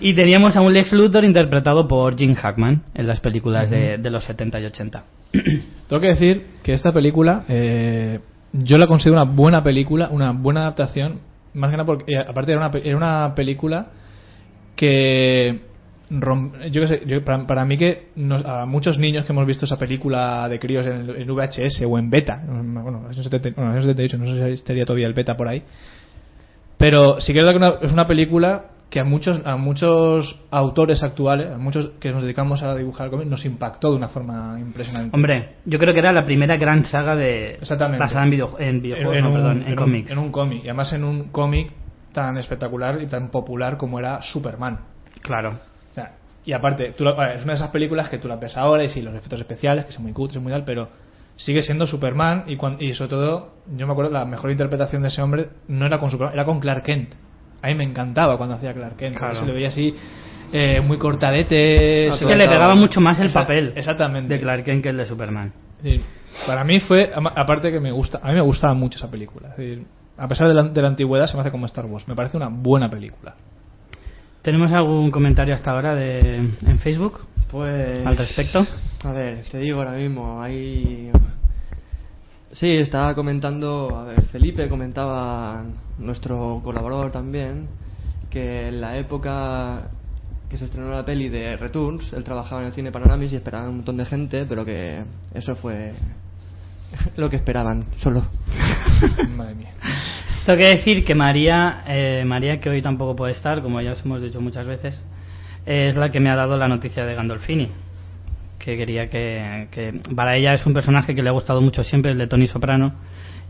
[0.00, 4.10] Y teníamos a un Lex Luthor interpretado por Jim Hackman en las películas de, de
[4.10, 5.04] los 70 y 80.
[5.88, 8.20] Tengo que decir que esta película eh,
[8.52, 11.18] yo la considero una buena película, una buena adaptación,
[11.54, 13.88] más que nada porque eh, aparte era una, era una película
[14.76, 15.60] que
[16.10, 19.66] yo qué sé, yo- para, para mí que nos- a muchos niños que hemos visto
[19.66, 23.80] esa película de críos en, en VHS o en beta, bueno, en 70 bueno, en
[23.82, 25.62] 78, no sé si estaría todavía el beta por ahí,
[26.78, 30.40] pero sí que es verdad que una- es una película que a muchos a muchos
[30.50, 34.56] autores actuales, a muchos que nos dedicamos a dibujar cómics, nos impactó de una forma
[34.58, 35.14] impresionante.
[35.14, 37.58] Hombre, yo creo que era la primera gran saga de
[37.98, 40.10] basada en, video, en videojuegos, no, un- perdón, en, un- cómics.
[40.10, 40.58] En un cómic.
[40.64, 41.70] Y además en un cómic
[42.12, 44.78] tan espectacular y tan popular como era Superman.
[45.20, 45.50] Claro.
[45.90, 46.12] O sea,
[46.46, 49.02] y aparte, tú es una de esas películas que tú las ves ahora y sí,
[49.02, 50.88] los efectos especiales, que son muy cutres muy tal, pero
[51.36, 55.08] sigue siendo Superman y, cuan- y sobre todo, yo me acuerdo, la mejor interpretación de
[55.08, 57.10] ese hombre no era con Superman, era con Clark Kent.
[57.62, 59.34] A mí me encantaba cuando hacía Clark Kent, Claro.
[59.34, 59.94] se le veía así
[60.52, 62.08] eh, muy cortadete.
[62.12, 64.34] Se Es que le pegaba mucho más el papel Exactamente.
[64.34, 65.52] de Clark Kent que el de Superman.
[66.46, 69.54] Para mí fue, aparte que me gusta, a mí me gustaba mucho esa película.
[70.16, 72.06] A pesar de la, de la antigüedad, se me hace como Star Wars.
[72.08, 73.34] Me parece una buena película.
[74.42, 78.06] ¿Tenemos algún comentario hasta ahora de, en Facebook Pues.
[78.06, 78.64] al respecto?
[79.04, 81.10] A ver, te digo ahora mismo, hay.
[82.52, 85.64] Sí, estaba comentando, a ver, Felipe comentaba,
[85.98, 87.68] nuestro colaborador también,
[88.30, 89.90] que en la época
[90.48, 93.68] que se estrenó la peli de Returns, él trabajaba en el cine Panoramis y esperaba
[93.68, 95.02] un montón de gente, pero que
[95.34, 95.92] eso fue
[97.16, 98.24] lo que esperaban, solo.
[99.36, 99.72] Madre mía.
[100.46, 104.02] Tengo que decir que María, eh, María que hoy tampoco puede estar, como ya os
[104.02, 104.98] hemos dicho muchas veces,
[105.66, 107.68] es la que me ha dado la noticia de Gandolfini.
[108.68, 112.12] Que quería que, que para ella es un personaje que le ha gustado mucho siempre,
[112.12, 112.92] el de Tony Soprano,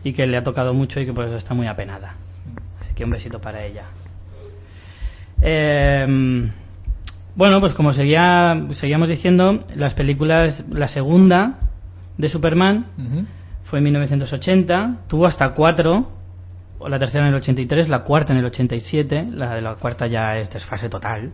[0.01, 2.15] y que le ha tocado mucho y que por eso está muy apenada.
[2.79, 3.83] Así que un besito para ella.
[5.41, 6.49] Eh,
[7.35, 11.59] bueno, pues como seguía, seguíamos diciendo, las películas, la segunda
[12.17, 12.85] de Superman
[13.65, 16.13] fue en 1980, tuvo hasta cuatro,
[16.79, 20.07] o la tercera en el 83, la cuarta en el 87, la de la cuarta
[20.07, 21.33] ya es desfase total,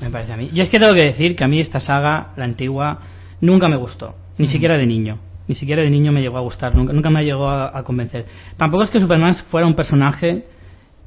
[0.00, 0.50] me parece a mí.
[0.52, 3.00] Y es que tengo que decir que a mí esta saga, la antigua,
[3.40, 5.18] nunca me gustó, ni siquiera de niño.
[5.48, 8.26] Ni siquiera de niño me llegó a gustar, nunca, nunca me llegó a, a convencer.
[8.56, 10.44] Tampoco es que Superman fuera un personaje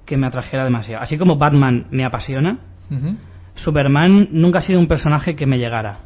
[0.06, 1.02] que me atrajera demasiado.
[1.02, 2.58] Así como Batman me apasiona.
[3.56, 6.00] Superman nunca ha sido un personaje que me llegara.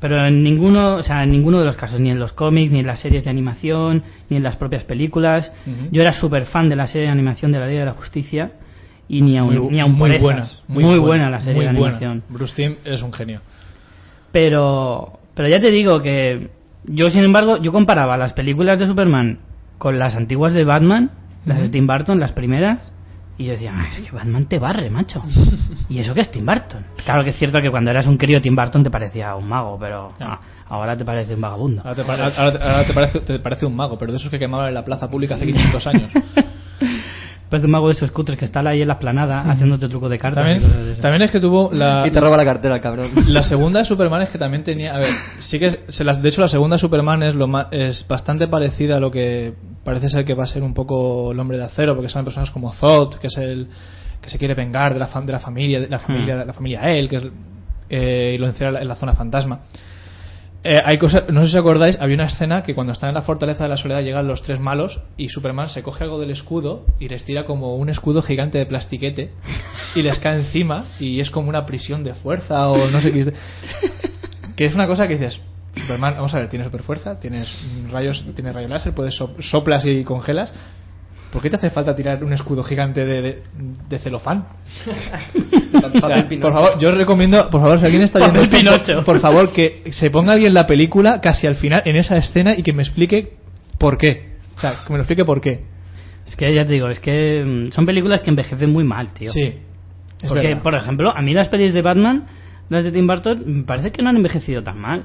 [0.00, 2.80] Pero en ninguno, o sea, en ninguno de los casos, ni en los cómics, ni
[2.80, 5.50] en las series de animación, ni en las propias películas.
[5.92, 8.52] Yo era súper fan de la serie de animación de la Liga de la Justicia
[9.08, 10.22] y ni aun, Muy, ni aun por muy esas.
[10.22, 10.48] buena.
[10.68, 11.96] Muy, buena, la serie muy de buena.
[11.96, 12.22] animación.
[12.28, 13.40] Bruce Timm es un genio.
[14.32, 16.50] Pero, pero ya te digo que
[16.84, 19.38] yo, sin embargo, yo comparaba las películas de Superman
[19.78, 21.10] con las antiguas de Batman,
[21.46, 21.68] las de.
[21.68, 22.90] Tim Burton, las primeras,
[23.36, 25.22] y yo decía, "Ay, es que Batman te barre, macho.
[25.88, 26.84] ¿Y eso qué es Tim Burton?
[27.04, 29.76] Claro que es cierto que cuando eras un crío Tim Burton te parecía un mago,
[29.78, 31.82] pero ah, ahora te parece un vagabundo.
[31.84, 34.74] Ahora te, ahora te parece, te parece un mago, pero de esos que quemaban en
[34.74, 36.10] la plaza pública hace 500 años.
[37.54, 40.18] Parece un mago de esos cutres que está ahí en la esplanada haciéndote truco de
[40.18, 40.44] cartas.
[40.50, 42.80] y cosas de también, también es que tuvo la, y te roba la cartera, el
[42.80, 43.10] cabrón.
[43.28, 44.94] La segunda de Superman es que también tenía.
[44.96, 45.66] A ver, sí que.
[45.66, 48.96] es- se las, de hecho, la segunda de Superman es, lo ma- es bastante parecida
[48.96, 49.52] a lo que
[49.84, 52.50] parece ser que va a ser un poco el hombre de acero, porque son personas
[52.50, 53.68] como Zod, que es el
[54.20, 56.38] que se quiere vengar de la, fam- de la familia, de la familia, Hmm.
[56.40, 57.24] de la familia él, que es.
[57.88, 59.60] eh, y lo encierra en la zona fantasma.
[60.66, 63.14] Eh, hay cosas, no sé si os acordáis, había una escena que cuando están en
[63.16, 66.30] la fortaleza de la soledad llegan los tres malos y Superman se coge algo del
[66.30, 69.30] escudo y les tira como un escudo gigante de plastiquete
[69.94, 73.20] y les cae encima y es como una prisión de fuerza o no sé qué.
[73.20, 73.32] es.
[74.56, 75.40] Que es una cosa que dices,
[75.76, 77.48] Superman, vamos a ver, tiene super fuerza, tienes
[77.90, 80.52] rayos, tienes rayo láser, puedes so- soplas y congelas,
[81.34, 83.42] ¿Por qué te hace falta tirar un escudo gigante de, de,
[83.88, 84.46] de celofán?
[85.74, 88.40] O sea, por favor, yo os recomiendo, por favor, si alguien está viendo
[88.76, 92.54] esto, por, favor, que se ponga alguien la película casi al final, en esa escena,
[92.56, 93.32] y que me explique
[93.78, 94.36] por qué.
[94.56, 95.64] O sea, que me lo explique por qué.
[96.28, 99.32] Es que ya te digo, es que mm, son películas que envejecen muy mal, tío.
[99.32, 99.42] Sí.
[100.22, 100.62] Es Porque, verdad.
[100.62, 102.26] por ejemplo, a mí las pelis de Batman,
[102.68, 105.04] las de Tim Burton, me parece que no han envejecido tan mal.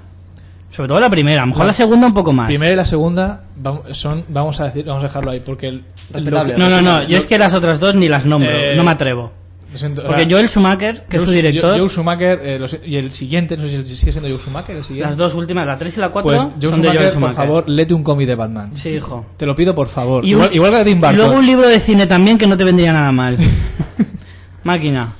[0.71, 2.47] Sobre todo la primera, a lo mejor La- la segunda un poco más.
[2.47, 5.83] Primera y la segunda vamos, son, vamos a decir, vamos a dejarlo ahí, porque el,
[6.13, 8.75] lo- No, no, no, lo- yo es que las otras dos ni las nombro, Eh,
[8.75, 9.31] no me atrevo.
[9.73, 12.81] siento, Porque ahora, Joel Schumacher, que es su Joe- director, Joe Schumacher eh, lo sé-
[12.85, 15.09] y el siguiente, no sé si sigue siendo Joe Schumacher, el siguiente.
[15.09, 17.13] las dos últimas, la 3 y la 4, Pues Joe son de Schumacher, Joel por
[17.13, 17.35] Schumacher.
[17.35, 18.71] favor, léete un cómic de Batman.
[18.77, 19.25] Sí, hijo.
[19.37, 20.23] Te lo pido, por favor.
[20.23, 21.17] Y igual, un- igual que Tim y Burton.
[21.17, 23.37] luego un libro de cine también que no te vendría nada mal.
[24.63, 25.13] Máquina.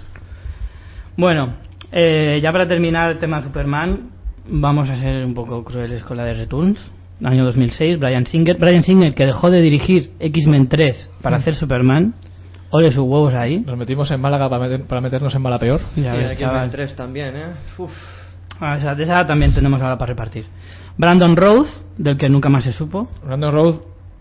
[1.18, 1.56] Bueno,
[1.92, 4.10] eh, ya para terminar el tema Superman,
[4.52, 6.80] vamos a ser un poco crueles con la de Returns.
[7.24, 8.58] Año 2006, Brian Singer.
[8.58, 11.40] Brian Singer, que dejó de dirigir X-Men 3 para Mm.
[11.42, 12.14] hacer Superman.
[12.72, 13.60] Ole sus huevos ahí.
[13.66, 15.82] Nos metimos en Málaga para, meter- para meternos en mala peor.
[15.96, 16.66] Ya Y ves, aquí chaval.
[16.66, 17.46] en 3 también, ¿eh?
[17.78, 17.92] Uf.
[18.62, 20.46] Ah, esa- de esa también tenemos ahora para repartir.
[20.98, 23.08] Brandon Rose, del que nunca más se supo.
[23.26, 23.76] Brandon Road,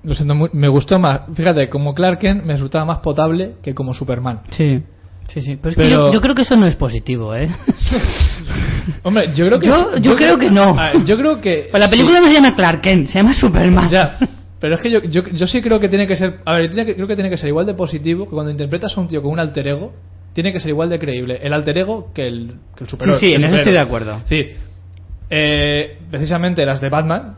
[0.05, 1.21] lo siento, me gustó más.
[1.35, 4.41] Fíjate, como Clark Kent me resultaba más potable que como Superman.
[4.51, 4.83] Sí.
[5.29, 5.57] Sí, sí.
[5.61, 7.49] Pero es que yo, yo creo que eso no es positivo, ¿eh?
[9.03, 9.69] Hombre, yo creo que
[10.01, 10.75] Yo- creo que no.
[10.79, 11.97] Ah, yo creo que Pues la sí.
[11.97, 13.88] película no se llama Clark Kent, se llama Superman.
[13.88, 14.17] Ya,
[14.61, 16.41] pero es que yo, yo, yo sí creo que tiene que ser.
[16.45, 18.97] A ver, tiene que- creo que tiene que ser igual de positivo que cuando interpretas
[18.97, 19.93] a un tío con un alter ego,
[20.33, 23.21] tiene que ser igual de creíble el alter ego que el, que el superhéroe.
[23.21, 24.21] Sí, sí, en eso estoy de acuerdo.
[24.27, 24.47] Sí.
[25.31, 27.35] Eh, precisamente las de Batman.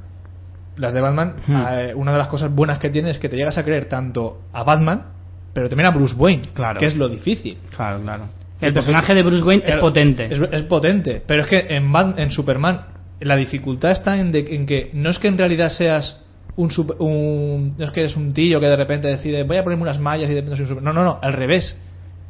[0.76, 1.62] Las de Batman, Hmm.
[1.72, 4.42] eh, una de las cosas buenas que tiene es que te llegas a creer tanto
[4.52, 5.06] a Batman,
[5.52, 6.78] pero también a Bruce Wayne, Claro.
[6.80, 7.58] que es lo difícil.
[7.76, 8.28] Claro, claro.
[8.60, 10.26] El personaje de Bruce Wayne es potente.
[10.30, 11.22] Es, es potente.
[11.26, 12.82] Pero es que en, Bat- en Superman
[13.20, 16.20] la dificultad está en, de- en que no es que en realidad seas
[16.56, 19.64] un, sup- un- No es que eres un tío que de repente decide voy a
[19.64, 21.74] ponerme unas mallas y de repente soy un super- No, no, no, al revés.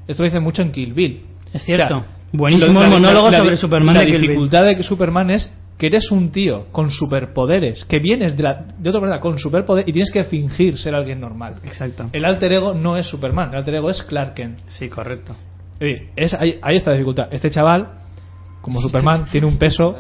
[0.07, 1.21] Esto lo dice mucho en Kill Bill.
[1.53, 1.97] Es cierto.
[1.97, 4.29] O sea, Buenísimo el monólogo la- sobre Superman La de Kill Bill.
[4.29, 8.67] dificultad de que Superman es que eres un tío con superpoderes, que vienes de, la,
[8.79, 11.55] de otra manera con superpoder y tienes que fingir ser alguien normal.
[11.65, 12.11] Exacto.
[12.13, 14.59] El alter ego no es Superman, el alter ego es Clark Kent.
[14.79, 15.35] Sí, correcto.
[15.81, 17.29] Sí, es, ahí, ahí está la dificultad.
[17.33, 17.89] Este chaval,
[18.61, 19.97] como Superman, tiene un peso.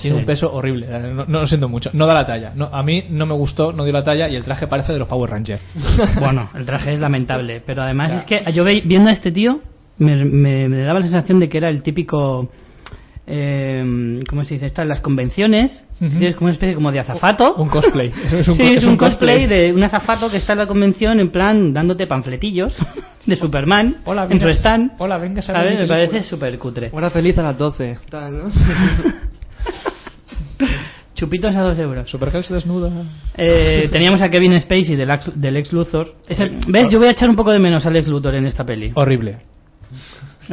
[0.00, 0.20] Tiene Sí.
[0.20, 0.86] un peso horrible.
[1.12, 1.90] No, no lo siento mucho.
[1.92, 2.52] No da la talla.
[2.54, 4.98] No, a mí no me gustó, no dio la talla y el traje parece de
[4.98, 5.60] los Power Rangers.
[6.20, 8.18] Bueno, el traje es lamentable, pero además Ya.
[8.18, 9.60] es que yo viendo a este tío
[9.98, 12.50] me, me- me daba la sensación de que era el típico
[13.26, 14.66] eh, ¿cómo se dice?
[14.66, 16.10] Está en las convenciones, Ujú.
[16.18, 17.54] tienes como una especie como de azafato.
[17.56, 18.12] Un cosplay.
[18.26, 20.66] Es, es un, sí, co- es un cosplay de un azafato que está en la
[20.66, 22.76] convención en plan dándote panfletillos
[23.26, 24.58] de Superman Hola, en su venga.
[24.58, 24.92] stand.
[24.98, 25.70] Hola, venga, ¿sabes?
[25.72, 25.96] Me película.
[25.98, 26.90] parece súper cutre.
[26.92, 27.98] Hora feliz a las 12.
[28.10, 28.50] Tal, ¿no?
[31.14, 32.10] Chupitos a dos euros.
[32.10, 32.90] Supergirl se desnuda.
[33.38, 36.14] Eh, teníamos a Kevin Spacey del, ex- del ex Luthor.
[36.28, 36.90] Es el- ¿Ves?
[36.90, 38.92] Yo voy a echar un poco de menos al ex Luthor en esta peli.
[38.94, 39.38] Horrible.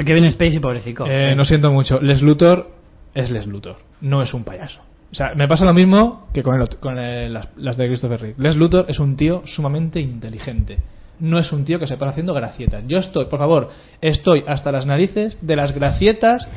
[0.05, 1.05] Kevin Spacey, pobrecito.
[1.07, 1.99] Eh, no siento mucho.
[2.01, 2.69] Les Luthor
[3.13, 3.77] es Les Luthor.
[4.01, 4.81] No es un payaso.
[5.11, 7.87] O sea, me pasa lo mismo que con, el otro- con el- las, las de
[7.87, 8.35] Christopher Reeve.
[8.39, 10.79] Les Luthor es un tío sumamente inteligente.
[11.19, 12.83] No es un tío que se para haciendo gracietas.
[12.87, 13.69] Yo estoy, por favor,
[14.01, 16.47] estoy hasta las narices de las gracietas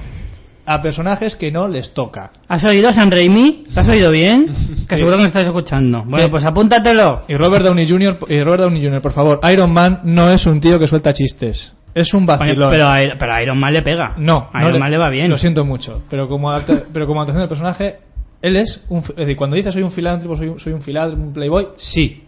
[0.65, 2.33] a personajes que no les toca.
[2.49, 3.65] ¿Has oído San Raimi?
[3.73, 4.47] ¿Te has oído bien?
[4.89, 6.03] Que seguro que me estás escuchando.
[6.07, 6.31] Bueno, Sí.
[6.31, 7.23] pues apúntatelo.
[7.29, 10.61] Y Robert Downey Jr., y Robert Downey Jr., por favor, Iron Man no es un
[10.61, 11.73] tío que suelta chistes.
[11.97, 12.71] Es un vacilón.
[12.71, 14.15] pero, a, pero a Iron Man le pega.
[14.19, 15.31] No, a no Iron Man le va bien.
[15.31, 17.97] Lo siento mucho, pero como adapta- pero como adaptación del personaje,
[18.43, 21.23] él es un, es decir, cuando dice soy un filántropo, soy un, soy un filántropo,
[21.25, 22.23] un playboy, sí.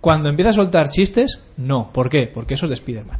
[0.00, 1.90] Cuando empieza a soltar chistes, no.
[1.92, 2.30] ¿Por qué?
[2.32, 3.18] Porque eso es de Spider-Man.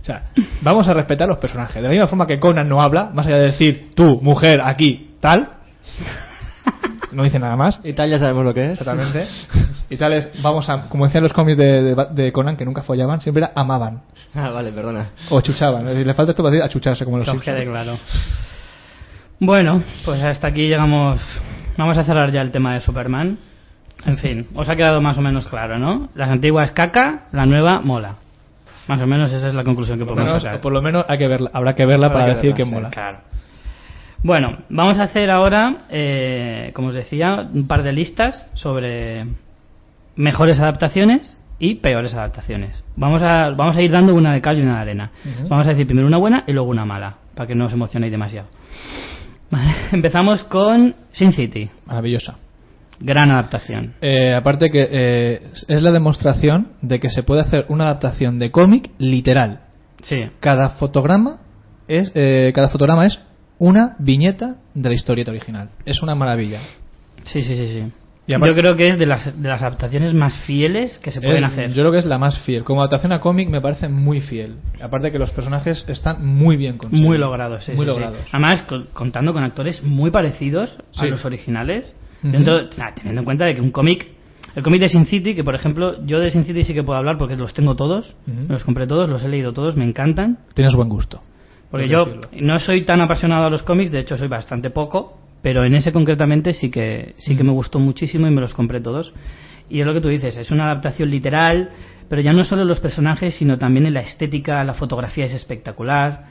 [0.00, 0.30] O sea,
[0.62, 1.76] vamos a respetar los personajes.
[1.76, 5.10] De la misma forma que Conan no habla, más allá de decir tú, mujer, aquí,
[5.20, 5.50] tal,
[7.12, 7.80] no dice nada más.
[7.84, 8.80] Y tal, ya sabemos lo que es.
[8.80, 9.26] Exactamente.
[9.92, 12.82] Y tal es, vamos a, como decían los cómics de, de- de Conan, que nunca
[12.84, 14.02] follaban, siempre era amaban.
[14.36, 15.08] Ah, vale, perdona.
[15.30, 15.82] O chuchaban.
[15.82, 17.98] Es decir, le falta esto para decir achucharse, como los Que quede claro.
[19.40, 21.20] Bueno, pues hasta aquí llegamos.
[21.76, 23.38] Vamos a cerrar ya el tema de Superman.
[24.06, 26.08] En fin, os ha quedado más o menos claro, ¿no?
[26.14, 28.14] Las antiguas caca, la nueva mola.
[28.86, 30.60] Más o menos esa es la conclusión que Por lo, podemos menos, sacar.
[30.60, 32.64] por lo menos hay que verla, habrá que verla Habrá para que decir verla, que
[32.64, 32.90] sí, mola.
[32.90, 33.18] Claro.
[34.22, 39.26] Bueno, vamos a hacer ahora, eh, como os decía, un par de listas sobre
[40.16, 42.82] mejores adaptaciones y peores adaptaciones.
[42.96, 45.10] Vamos a, vamos a ir dando una de cal y una de arena.
[45.48, 48.12] Vamos a decir primero una buena y luego una mala, para que no os emocionéis
[48.12, 48.48] demasiado.
[49.50, 52.36] Vale, Empezamos con Sin City, Maravillosa.
[53.00, 53.94] gran adaptación.
[54.02, 58.50] Eh, aparte que eh, es la demostración de que se puede hacer una adaptación de
[58.50, 59.60] cómic literal.
[60.02, 61.38] Sí, Cada fotograma
[61.88, 63.18] es eh, cada fotograma es
[63.60, 65.68] una viñeta de la historieta original.
[65.84, 66.58] Es una maravilla.
[67.24, 67.68] sí, sí, sí.
[67.68, 67.92] sí.
[68.26, 71.20] Y aparte- Yo creo que es de las, de las adaptaciones más fieles que se
[71.20, 71.68] pueden Es- hacer.
[71.72, 72.62] Yo creo que es la más fiel.
[72.64, 74.56] Como adaptación a cómic me parece muy fiel.
[74.80, 77.08] Aparte que los personajes están muy bien conseguidos.
[77.08, 77.98] Muy logrados, sí, Muy sí, sí.
[77.98, 78.20] logrados.
[78.32, 81.06] Además, co- contando con actores muy parecidos Sí.
[81.06, 81.94] a los originales.
[82.22, 82.32] Ujú.
[82.32, 84.06] dentro, nah, teniendo en cuenta de que un cómic,
[84.54, 86.98] el cómic de Sin City, que por ejemplo, yo de Sin City sí que puedo
[86.98, 88.14] hablar porque los tengo todos,
[88.48, 90.38] los compré todos, los he leído todos, me encantan.
[90.54, 91.22] Tienes buen gusto.
[91.70, 92.28] Porque yo decirlo.
[92.40, 95.92] no soy tan apasionado a los cómics, de hecho soy bastante poco, pero en ese
[95.92, 99.12] concretamente sí que sí que me gustó muchísimo y me los compré todos.
[99.68, 101.70] Y es lo que tú dices, es una adaptación literal,
[102.08, 105.32] pero ya no solo en los personajes, sino también en la estética, la fotografía es
[105.32, 106.24] espectacular,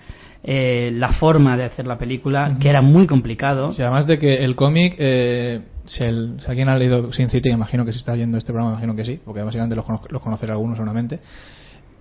[0.43, 3.71] eh, la forma de hacer la película, que era muy complicado.
[3.71, 7.49] Sí, además de que el cómic, eh, si, el- si alguien ha leído Sin City,
[7.49, 10.21] imagino que si está viendo este programa, imagino que sí, porque básicamente los, cono- los
[10.21, 11.19] conocerá algunos seguramente.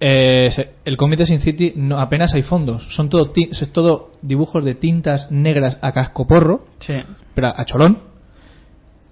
[0.00, 0.50] Eh,
[0.84, 4.74] el cómic de Sin City no, apenas hay fondos, son todo, es todo dibujos de
[4.76, 6.94] tintas negras a cascoporro, Sí.
[7.34, 8.06] pero a cholón.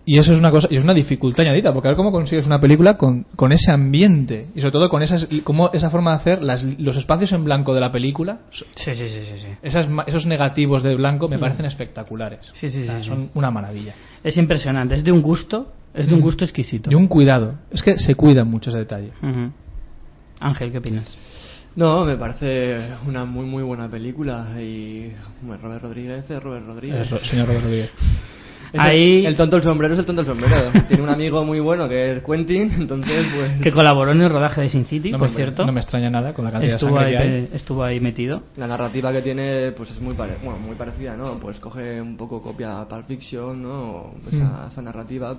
[0.09, 2.47] Y eso es una cosa, y es una dificultad añadida, porque a ver cómo consigues
[2.47, 6.17] una película con, con ese ambiente, y sobre todo con esas, cómo esa forma de
[6.19, 9.49] hacer las, los espacios en blanco de la película, Sí, sí, sí, sí, sí.
[9.65, 12.53] esas, esos negativos de blanco me parecen espectaculares.
[12.61, 13.95] Sí, sí, O sea, sí, son una maravilla.
[14.23, 16.23] Es impresionante, es de un gusto, es de un Mm.
[16.23, 16.89] gusto exquisito.
[16.89, 17.55] Y un cuidado.
[17.73, 19.11] Es que se cuida mucho ese detalle.
[20.41, 21.07] Ángel, ¿qué opinas?
[21.75, 27.07] No, me parece una muy muy buena película y bueno, Robert Rodríguez es Robert Rodríguez.
[27.07, 27.91] Eh, Ro- señor Robert Rodríguez.
[28.73, 30.73] Es Ahí- el, el tonto el sombrero es el tonto el sombrero.
[30.89, 34.63] Tiene un amigo muy bueno que es Quentin, entonces pues Que colaboró en el rodaje
[34.63, 35.65] de Sin City, No por me, cierto.
[35.65, 37.57] no me extraña nada con la cantidad estuvo, de ahí, sangre que hay.
[37.57, 38.43] estuvo ahí metido.
[38.57, 41.35] la narrativa que tiene pues es muy pare bueno, muy parecida, ¿no?
[41.39, 44.11] Pues coge un poco copia a Pulp Fiction, ¿no?
[44.33, 44.69] Esa, Mm.
[44.73, 45.37] esa narrativa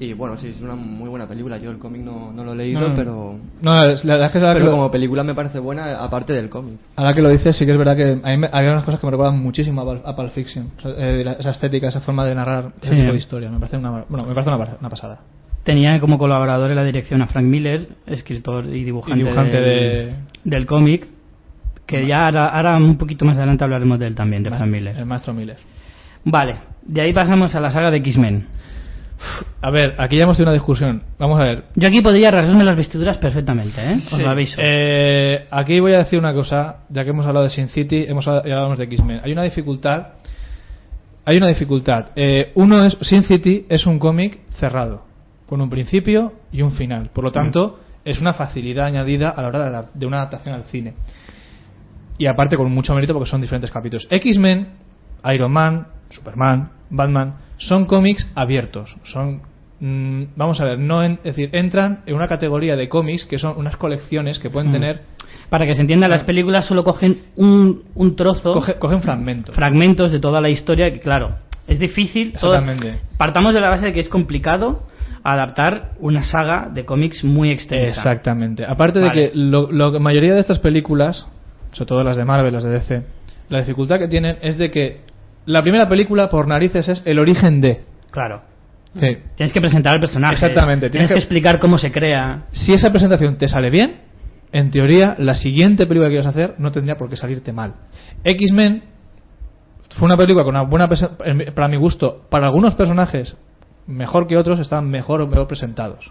[0.00, 1.56] y bueno, sí, es una muy buena película.
[1.58, 2.94] Yo el cómic no, no lo he leído, No, no.
[2.96, 3.80] pero No, la
[4.14, 6.78] verdad es que, pero que lo, como película me parece buena aparte del cómic.
[6.96, 8.98] ahora que lo dices, sí que es verdad que a mí me- había unas cosas
[9.00, 10.70] que me recuerdan muchísimo a, a Pulp Fiction.
[10.78, 12.96] O sea, eh, la- esa estética, esa forma de narrar ese Sí.
[12.96, 13.50] tipo de historia.
[13.50, 15.20] Me parece una, bueno, me parece una, una pasada.
[15.62, 19.64] Tenía como colaborador en la dirección a Frank Miller, escritor y dibujante, Y dibujante del,
[19.70, 21.06] de- del cómic,
[21.86, 24.96] que ya ahora, ahora un poquito más adelante hablaremos de él también, de Frank Miller.
[24.98, 25.56] El maestro Miller.
[26.24, 28.46] Vale, de ahí pasamos a la saga de X-Men.
[29.60, 31.02] A ver, aquí ya hemos tenido una discusión.
[31.18, 31.64] Vamos a ver.
[31.74, 33.96] Yo aquí podría rasgarme las vestiduras perfectamente, ¿eh?
[34.12, 34.56] Os lo aviso.
[34.62, 38.26] Eh, aquí voy a decir una cosa, ya que hemos hablado de Sin City, hemos
[38.28, 39.20] hablado, ya hablamos de X-Men.
[39.24, 40.06] Hay una dificultad.
[41.24, 42.06] Hay una dificultad.
[42.16, 45.04] Eh, uno es Sin City es un cómic cerrado,
[45.48, 47.10] con un principio y un final.
[47.14, 50.54] Por lo tanto, es una facilidad añadida a la hora de, la- de una adaptación
[50.54, 50.92] al cine.
[52.18, 54.06] Y aparte con mucho mérito porque son diferentes capítulos.
[54.10, 54.68] X-Men,
[55.32, 58.96] Iron Man, Superman, Batman, son cómics abiertos.
[59.04, 59.42] Son,
[59.80, 63.38] mm, vamos a ver, no en- es decir, entran en una categoría de cómics que
[63.38, 64.72] son unas colecciones que pueden Mm.
[64.72, 65.00] tener,
[65.50, 69.54] Para que se entienda, las películas solo cogen un, un trozo, coge- cogen fragmentos.
[69.54, 71.36] fragmentos de toda la historia, que claro,
[71.68, 72.32] es difícil.
[72.32, 72.98] todo- Exactamente.
[73.18, 74.82] partamos de la base de que es complicado
[75.22, 77.88] adaptar una saga de cómics muy extensa.
[77.90, 78.64] Exactamente.
[78.66, 81.26] Aparte de que lo- lo- la mayoría de estas películas,
[81.72, 83.02] sobre todo las de Marvel, las de DC,
[83.48, 85.00] la dificultad que tienen es de que
[85.46, 87.82] la primera película, por narices, es el origen de.
[88.10, 88.42] Claro.
[88.94, 89.08] Sí.
[89.36, 90.34] Tienes que presentar al personaje.
[90.34, 92.44] Exactamente, Tienes tienes que que- explicar cómo se crea.
[92.52, 94.00] Si esa presentación te sale bien,
[94.52, 97.74] en teoría, la siguiente película que vas a hacer no tendría por qué salirte mal.
[98.22, 98.84] X-Men
[99.96, 103.36] fue una película con una buena para mi gusto, para algunos personajes
[103.86, 106.10] mejor que otros están mejor o mejor presentados.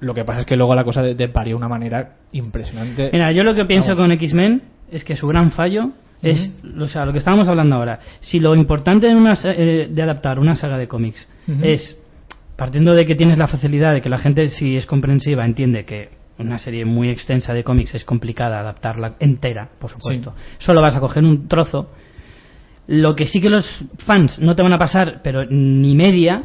[0.00, 3.08] Lo que pasa es que luego la cosa de, de parió de una manera impresionante.
[3.12, 5.90] Mira, yo lo que pienso con X-Men es que su gran fallo
[6.22, 8.00] es o sea, lo que estábamos hablando ahora.
[8.20, 11.26] Si lo importante de, una eh, de adaptar una saga de cómics
[11.62, 12.00] es,
[12.56, 16.10] partiendo de que tienes la facilidad de que la gente, si es comprensiva, entiende que
[16.38, 20.34] una serie muy extensa de cómics es complicada adaptarla entera, por supuesto.
[20.58, 21.90] Solo vas a coger un trozo.
[22.88, 23.66] Lo que sí que los
[23.98, 26.42] fans no te van a pasar, pero ni media,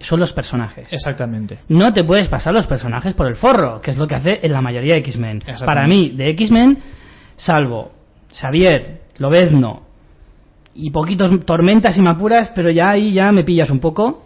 [0.00, 0.90] son los personajes.
[0.90, 1.58] Exactamente.
[1.68, 4.52] No te puedes pasar los personajes por el forro, que es lo que hace en
[4.52, 5.42] la mayoría de X-Men.
[5.66, 6.78] Para mí, de X-Men,
[7.36, 7.92] salvo
[8.32, 9.82] Xavier, Lobezno
[10.74, 14.24] y poquitos tormentas y mapuras, pero ya ahí ya me pillas un poco.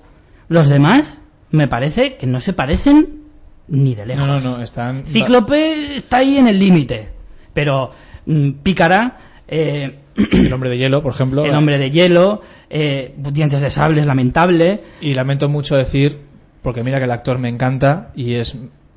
[0.48, 1.18] Los demás,
[1.50, 3.22] me parece que no se parecen
[3.68, 4.26] ni de lejos.
[4.26, 5.04] No, no, no, están.
[5.06, 7.08] Cíclope está ahí en el límite,
[7.52, 7.90] pero
[8.26, 9.16] mm, Pícara,
[9.48, 9.98] eh,
[10.32, 11.44] El hombre de hielo, por ejemplo.
[11.44, 16.18] el hombre de hielo, eh, dientes de sable es lamentable, Y lamento mucho decir,
[16.62, 18.56] porque mira que el actor me encanta y es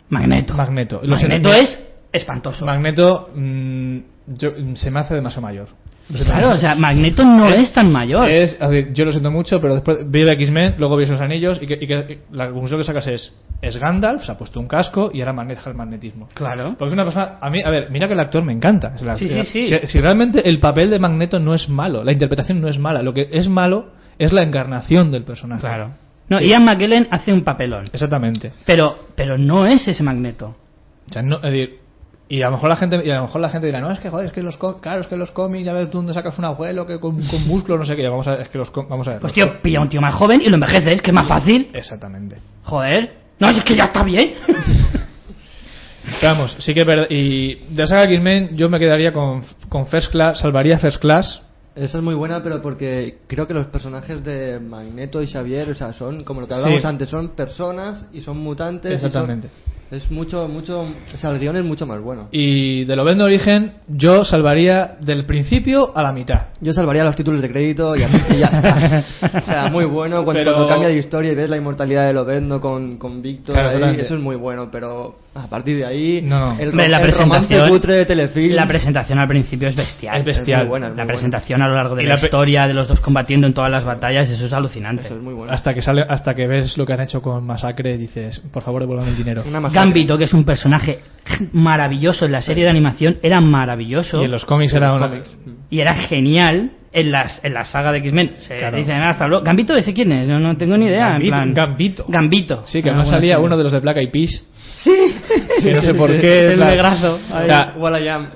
[0.10, 0.56] Magneto.
[0.56, 1.02] Magneto.
[1.04, 1.54] Magneto siento.
[1.54, 2.66] es espantoso.
[2.66, 3.98] Magneto mm,
[4.28, 5.68] yo- se me hace demasiado mayor.
[6.12, 8.28] Claro, o sea, Magneto no es, tan mayor.
[8.28, 8.58] Es,
[8.94, 11.76] yo lo siento mucho, pero después vi de X-Men, luego vi esos anillos y que,
[11.80, 13.32] y que- la conclusión que sacas es,
[13.62, 16.28] es Gandalf, se ha puesto un casco y ahora maneja el magnetismo.
[16.34, 16.76] Claro.
[16.80, 18.94] Porque es una cosa, a mí, a ver, mira que el actor me encanta.
[18.96, 19.64] Es la- Sí, sí, sí.
[19.70, 23.04] Si, si realmente el papel de Magneto no es malo, la interpretación no es mala,
[23.04, 25.62] lo que es malo es la encarnación del personaje.
[25.62, 25.92] Claro.
[26.28, 27.86] No, Ian McKellen hace un papelón.
[27.94, 28.52] Exactamente.
[28.66, 30.56] Pero, pero no es ese magneto.
[31.08, 31.80] O sea, no, es decir,
[32.30, 34.00] y a lo mejor la gente y a lo mejor la gente dirá, no, es
[34.00, 36.38] que joder, es que los claro, es que los cómics, ya ves tú dónde sacas
[36.38, 38.72] un abuelo que con, con músculos, no sé qué, vamos a ver, es que los
[38.88, 39.20] vamos a ver.
[39.20, 41.70] Pues tío, pilla a un tío más joven y lo envejeces, que es más fácil.
[41.74, 42.38] Exactamente.
[42.64, 43.18] Joder.
[43.40, 44.34] No, es que ya está bien.
[44.46, 44.60] Pero
[46.22, 47.08] vamos, sí que es verdad.
[47.10, 51.42] Y de la saga X-Men yo me quedaría con, con First Class, salvaría First Class.
[51.76, 55.76] Esa es muy buena, pero porque creo que los personajes de Magneto y Xavier, o
[55.76, 56.88] sea, son, como lo que hablábamos Sí.
[56.88, 58.92] antes, son personas y son mutantes.
[58.92, 59.50] y son- Exactamente.
[59.92, 62.28] Es mucho, mucho, o sea, el guion es mucho más bueno.
[62.32, 66.48] Y de lo de origen, yo salvaría del principio a la mitad.
[66.62, 68.46] Yo salvaría los títulos de crédito y, así- y ya
[69.22, 69.40] está.
[69.40, 72.14] O sea, muy bueno cuando, Pero- cuando cambia de historia y ves la inmortalidad de
[72.14, 76.22] Lobezno con, con Víctor, Claro, ahí, eso es muy bueno, pero a partir de ahí,
[76.24, 76.60] No, no.
[76.60, 80.20] el, Hombre, la el romance presentación, cutre de Telefilm, la presentación al principio es bestial.
[80.20, 80.60] Es bestial.
[80.62, 81.14] Es muy buena, es La buena.
[81.14, 83.72] presentación a lo largo de Y la, la historia de los dos combatiendo en todas
[83.72, 85.06] las batallas, eso es alucinante.
[85.06, 85.52] Eso es muy bueno.
[85.52, 88.82] Hasta que sale, hasta que ves lo que han hecho con Masacre, dices, por favor,
[88.82, 89.44] devuélvame el dinero.
[89.48, 89.79] Una masacre.
[89.80, 91.00] Gambito, que es un personaje
[91.54, 95.10] maravilloso en la serie de animación, era maravilloso Y en los cómics era Los una.
[95.10, 95.38] cómics.
[95.70, 98.36] y era genial en las en la saga de X-Men.
[98.40, 98.78] Se Claro.
[98.78, 99.44] dicen hasta luego.
[99.44, 100.28] Gambito, ¿ese quién es?
[100.28, 101.08] No, no tengo ni idea.
[101.08, 102.06] en Gambito, plan- Gambito.
[102.08, 102.64] Gambito.
[102.66, 103.42] Sí, que Ah, además salía sí.
[103.44, 104.44] uno de los de Black Eyed Peas.
[104.80, 104.92] Sí.
[105.62, 106.46] Que no sé por qué.
[106.48, 107.20] El es la- negrazo.
[107.78, 108.28] Will.i.am.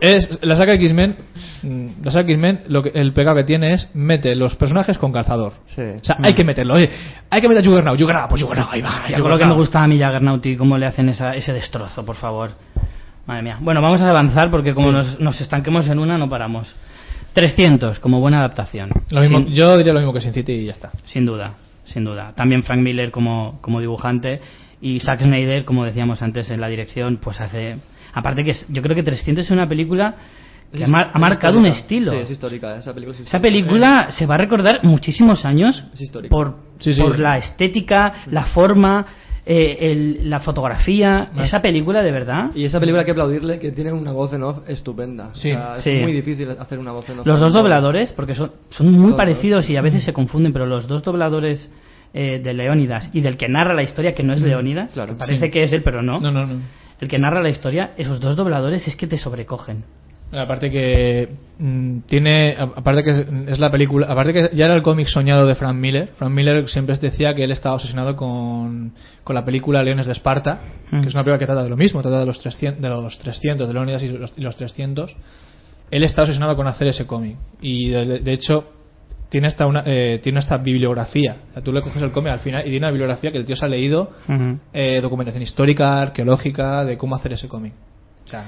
[0.00, 1.16] Es la saga X-Men.
[1.62, 5.12] mm, La saga X-Men, lo que- el pecado que tiene es mete los personajes con
[5.12, 5.52] calzador.
[5.76, 5.82] Sí.
[6.00, 6.74] O sea, hay que meterlo.
[6.74, 6.88] Oye,
[7.28, 7.98] hay que meter a Juggernaut.
[8.00, 9.04] Juggernaut, pues Juggernaut, ahí va.
[9.16, 12.04] Yo creo que me gusta a mí Juggernaut y cómo le hacen esa, ese destrozo,
[12.04, 12.50] por favor.
[13.26, 13.58] Madre mía.
[13.60, 14.94] Bueno, vamos a avanzar porque como Sí.
[14.94, 16.74] nos, nos estanquemos en una, no paramos.
[17.32, 18.90] 300, como buena adaptación.
[19.10, 20.90] Lo mismo, Sin- yo diría lo mismo que Sin City y ya está.
[21.04, 21.54] Sin duda,
[21.84, 22.32] sin duda.
[22.36, 24.40] También Frank Miller como, como dibujante
[24.80, 27.76] y Zack Snyder, como decíamos antes en la dirección, pues hace...
[28.12, 30.14] Aparte que es- yo creo que 300 es una película
[30.74, 32.12] que ha, marcado un estilo.
[32.12, 35.82] Sí, es histórica, esa película es Esa se va a recordar muchísimos años
[36.28, 37.00] por, Sí, sí.
[37.02, 39.04] por la estética, la forma,
[39.52, 41.30] eh, el- la fotografía.
[41.36, 42.50] Esa película, de verdad.
[42.54, 45.30] Y esa película hay que aplaudirle que tiene una voz en off estupenda.
[45.34, 45.50] Sí.
[45.50, 45.90] O sea, es Sí.
[45.90, 47.26] muy difícil hacer una voz en off.
[47.26, 49.16] Los dos dobladores, porque son, son muy Todos.
[49.16, 51.68] parecidos y a veces se confunden, pero los dos dobladores
[52.14, 55.18] eh, de Leónidas y del que narra la historia, que no es Leónidas, claro, que
[55.18, 55.50] parece sí.
[55.52, 56.18] que es él, pero no.
[56.20, 56.60] No, no, no.
[57.00, 59.84] El que narra la historia, esos dos dobladores es que te sobrecogen.
[60.32, 61.28] Aparte que
[61.58, 65.54] mm, tiene, aparte que es la película, aparte que ya era el cómic soñado de
[65.56, 66.10] Frank Miller.
[66.16, 68.92] Frank Miller siempre decía que él estaba obsesionado con,
[69.24, 70.60] con la película Leones de Esparta,
[70.90, 71.02] Mm.
[71.02, 73.18] que es una película que trata de lo mismo, trata de los 300, de los
[73.18, 75.16] 300, de Leónidas y los, y los 300.
[75.90, 78.64] Él está obsesionado con hacer ese cómic y de, de hecho
[79.28, 81.36] tiene esta una, eh, tiene esta bibliografía.
[81.50, 83.44] O sea, tú le coges el cómic al final y tiene una bibliografía que el
[83.44, 84.10] tío se ha leído
[84.72, 87.72] eh, documentación histórica, arqueológica, de cómo hacer ese cómic.
[88.24, 88.46] O sea,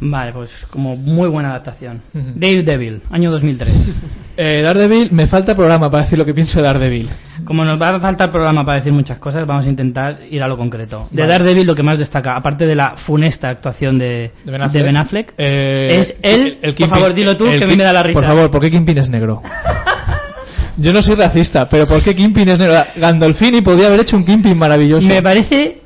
[0.00, 2.02] Vale, pues como muy buena adaptación.
[2.14, 2.28] Ujú.
[2.36, 3.68] Daredevil, año 2003.
[4.36, 7.10] eh, Daredevil, me falta programa para decir lo que pienso de Daredevil.
[7.44, 10.46] Como nos va a faltar programa para decir muchas cosas, vamos a intentar ir a
[10.48, 11.08] lo concreto.
[11.10, 11.32] De Vale.
[11.32, 14.84] Daredevil lo que más destaca, aparte de la funesta actuación de, De Ben Affleck.
[14.84, 17.82] Ben Affleck, Eh, es él, por Kingpin- favor dilo tú, el que a mí me
[17.84, 18.18] da la risa.
[18.20, 19.42] Por favor, ¿por qué Kingpin es negro?
[20.76, 22.74] Yo no soy racista, pero ¿por qué Kingpin es negro?
[22.96, 25.08] Gandolfini podría haber hecho un Kingpin maravilloso.
[25.08, 25.80] Me parece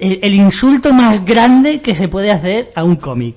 [0.00, 3.36] el, el insulto más grande que se puede hacer a un cómic.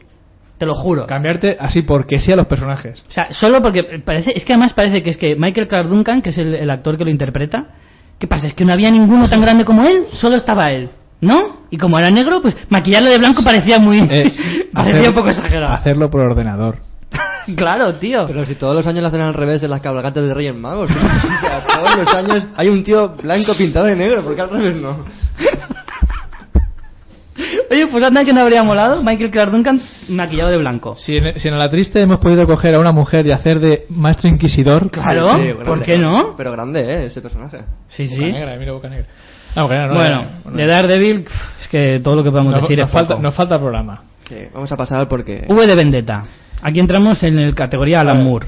[0.57, 1.05] Te lo juro.
[1.07, 3.03] Cambiarte así porque sí a los personajes.
[3.09, 6.21] O sea, solo porque parece, es que además parece que es que Michael Clark Duncan,
[6.21, 7.65] que es el, el actor que lo interpreta,
[8.19, 8.47] ¿qué pasa?
[8.47, 10.89] Es que no había ninguno tan grande como él, solo estaba él,
[11.21, 11.63] ¿no?
[11.69, 14.31] Y como era negro, pues maquillarlo de blanco parecía muy, Eh,
[14.73, 15.73] parecía hacer- un poco exagerado.
[15.73, 16.77] Hacerlo por ordenador.
[17.57, 18.25] claro, tío.
[18.27, 20.89] Pero si todos los años lo hacen al revés en las cabalgatas de Reyes Magos.
[20.95, 24.75] o sea, todos los años hay un tío blanco pintado de negro, porque al revés
[24.75, 25.03] no.
[27.71, 30.95] Oye, pues anda que no habría molado Michael Clark Duncan maquillado de blanco.
[30.97, 33.85] Si en, si en la triste hemos podido coger a una mujer y hacer de
[33.89, 34.89] maestro inquisidor.
[34.91, 35.85] Claro, Sí, ¿por grande.
[35.85, 36.35] qué no?
[36.37, 37.05] Pero grande, ¿eh?
[37.07, 37.59] Ese personaje.
[37.89, 38.31] Sí, Boca sí.
[38.31, 39.05] negra, mira boca negra.
[39.55, 40.57] No, boca negra, no, Bueno, no, no.
[40.57, 41.25] de Daredevil,
[41.61, 43.23] es que todo lo que podemos Nos- decir nos es falta, poco.
[43.23, 44.01] nos falta programa.
[44.27, 45.45] Sí, vamos a pasar porque...
[45.49, 46.23] V de Vendetta.
[46.61, 48.01] Aquí entramos en el categoría.
[48.01, 48.47] Alan Moore.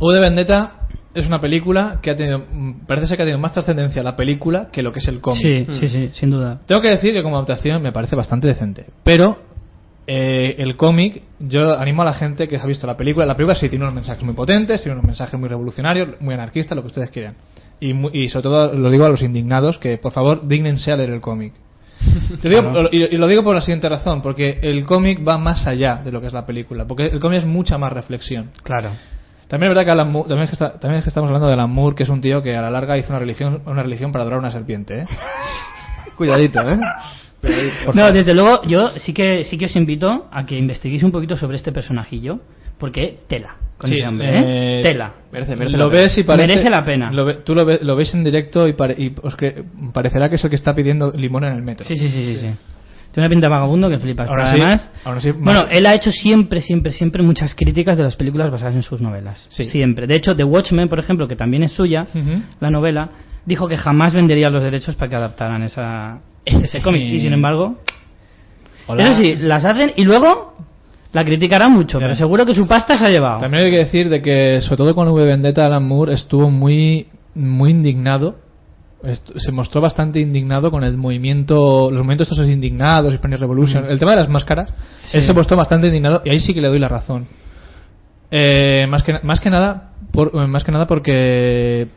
[0.00, 0.72] V de Vendetta
[1.14, 4.16] es una película que ha tenido, mm, parece ser que ha tenido más trascendencia la
[4.16, 5.42] película que lo que es el cómic.
[5.42, 5.80] Sí, Mm.
[5.80, 6.60] sí, sí, sin duda.
[6.66, 8.86] Tengo que decir que como adaptación me parece bastante decente.
[9.02, 9.38] Pero
[10.06, 13.24] eh, el cómic, yo animo a la gente que ha visto la película.
[13.24, 16.76] La película sí tiene unos mensajes muy potentes, tiene unos mensajes muy revolucionarios, muy anarquistas,
[16.76, 17.36] lo que ustedes quieran.
[17.80, 20.96] Y, mu- y sobre todo lo digo a los indignados, que por favor dignense a
[20.96, 21.54] leer el cómic.
[22.42, 22.88] Te digo- Claro.
[22.92, 26.12] y, y lo digo por la siguiente razón, porque el cómic va más allá de
[26.12, 28.50] lo que es la película, porque el cómic es mucha más reflexión.
[28.62, 28.90] Claro.
[29.54, 31.46] También es verdad que Alan Moore- también, es que está- también es que estamos hablando
[31.46, 33.82] de Alan Moore, que es un tío que a la larga hizo una religión, una
[33.82, 35.06] religión para adorar a una serpiente, ¿eh?
[36.16, 36.78] Cuidadito, ¿eh?
[37.94, 41.36] No, desde luego, yo sí que sí que os invito a que investiguéis un poquito
[41.36, 42.40] sobre este personajillo,
[42.78, 43.56] porque tela.
[43.76, 44.80] con Sí, ese hombre, ¿eh?
[44.80, 45.12] eh, Tela.
[45.32, 46.02] Merece, merece lo la pena.
[46.02, 47.12] ves y parece Merece la pena.
[47.12, 50.28] lo ve- tú lo, ve- lo ves en directo y, pare- y os cre- parecerá
[50.28, 52.50] que es el que está pidiendo limón en el metro Sí, sí, sí, sí, sí.
[53.14, 54.28] Tiene una pinta de vagabundo que flipas.
[54.28, 57.96] Ahora pero sí, además, ahora sí, bueno, él ha hecho siempre, siempre, siempre muchas críticas
[57.96, 59.46] de las películas basadas en sus novelas.
[59.50, 59.64] Sí.
[59.66, 60.08] Siempre.
[60.08, 62.08] De hecho, The Watchmen, por ejemplo, que también es suya,
[62.58, 63.10] la novela,
[63.46, 67.02] dijo que jamás vendería los derechos para que adaptaran esa, ese cómic.
[67.02, 67.76] Y sin embargo,
[68.88, 69.04] Hola.
[69.04, 70.56] eso sí, las hacen y luego
[71.12, 73.38] la criticarán mucho, pero seguro que su pasta se ha llevado.
[73.38, 77.06] También hay que decir de que, sobre todo con V Vendetta, Alan Moore estuvo muy,
[77.36, 78.42] muy indignado.
[79.36, 84.12] Se mostró bastante indignado con el movimiento, los movimientos estos indignados, Hispanic Revolution, el tema
[84.12, 84.70] de las máscaras.
[85.10, 85.18] Sí.
[85.18, 87.26] Él se mostró bastante indignado y ahí sí que le doy la razón.
[88.30, 91.88] Eh, más que más que nada, por, eh, más que nada porque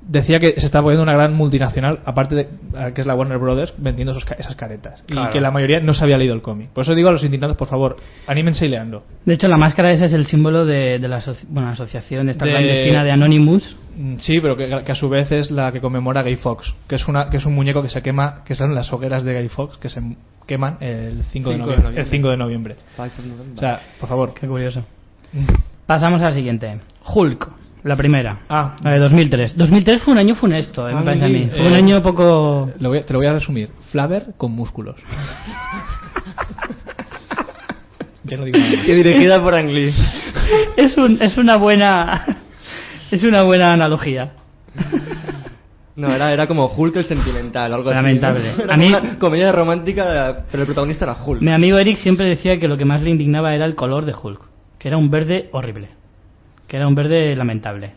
[0.00, 2.48] decía que se estaba poniendo una gran multinacional, aparte de
[2.94, 5.02] que es la Warner Brothers, vendiendo esos esas caretas.
[5.06, 5.28] Claro.
[5.28, 6.70] Y que la mayoría no se había leído el cómic.
[6.70, 7.96] Por eso digo a los indignados, por favor,
[8.26, 9.02] anímense y leanlo.
[9.26, 12.46] De hecho, la máscara esa es el símbolo de, de la, bueno, la asociación esta
[12.46, 13.76] De- clandestina de Anonymous.
[13.98, 16.94] Mm, Sí, pero que, que a su vez es la que conmemora Gay Fox, que
[16.94, 19.48] es una que es un muñeco que se quema, que son las hogueras de Gay
[19.48, 20.00] Fox que se
[20.46, 22.02] queman el 5 de, 5 de noviembre, noviembre.
[22.02, 22.76] el 5 de noviembre.
[23.56, 24.32] O sea, por favor.
[24.34, 24.84] Qué curioso.
[25.86, 26.78] Pasamos a la siguiente.
[27.12, 27.48] Hulk,
[27.84, 28.40] la primera.
[28.48, 28.76] Ah.
[28.82, 29.56] La de 2003.
[29.56, 31.48] 2003 fue un año funesto, eh, me Ah, parece a mí.
[31.50, 32.70] Fue un eh, año poco...
[32.78, 33.70] Lo voy a- te lo voy a resumir.
[33.90, 34.96] Flaver con músculos.
[38.24, 38.70] ya no digo nada.
[38.86, 39.94] Y dirigida por Ang Lee.
[40.76, 42.24] es, un, es una buena...
[43.16, 44.32] es una buena analogía.
[45.96, 48.50] No, era, era como Hulk el sentimental, algo Lamentable.
[48.50, 48.58] así.
[48.58, 48.64] ¿no?
[48.64, 51.42] Era A mí- como una comedia romántica, pero el protagonista era Hulk.
[51.42, 54.14] Mi amigo Eric siempre decía que lo que más le indignaba era el color de
[54.14, 54.40] Hulk,
[54.78, 55.88] que era un verde horrible,
[56.68, 57.92] que era un verde lamentable.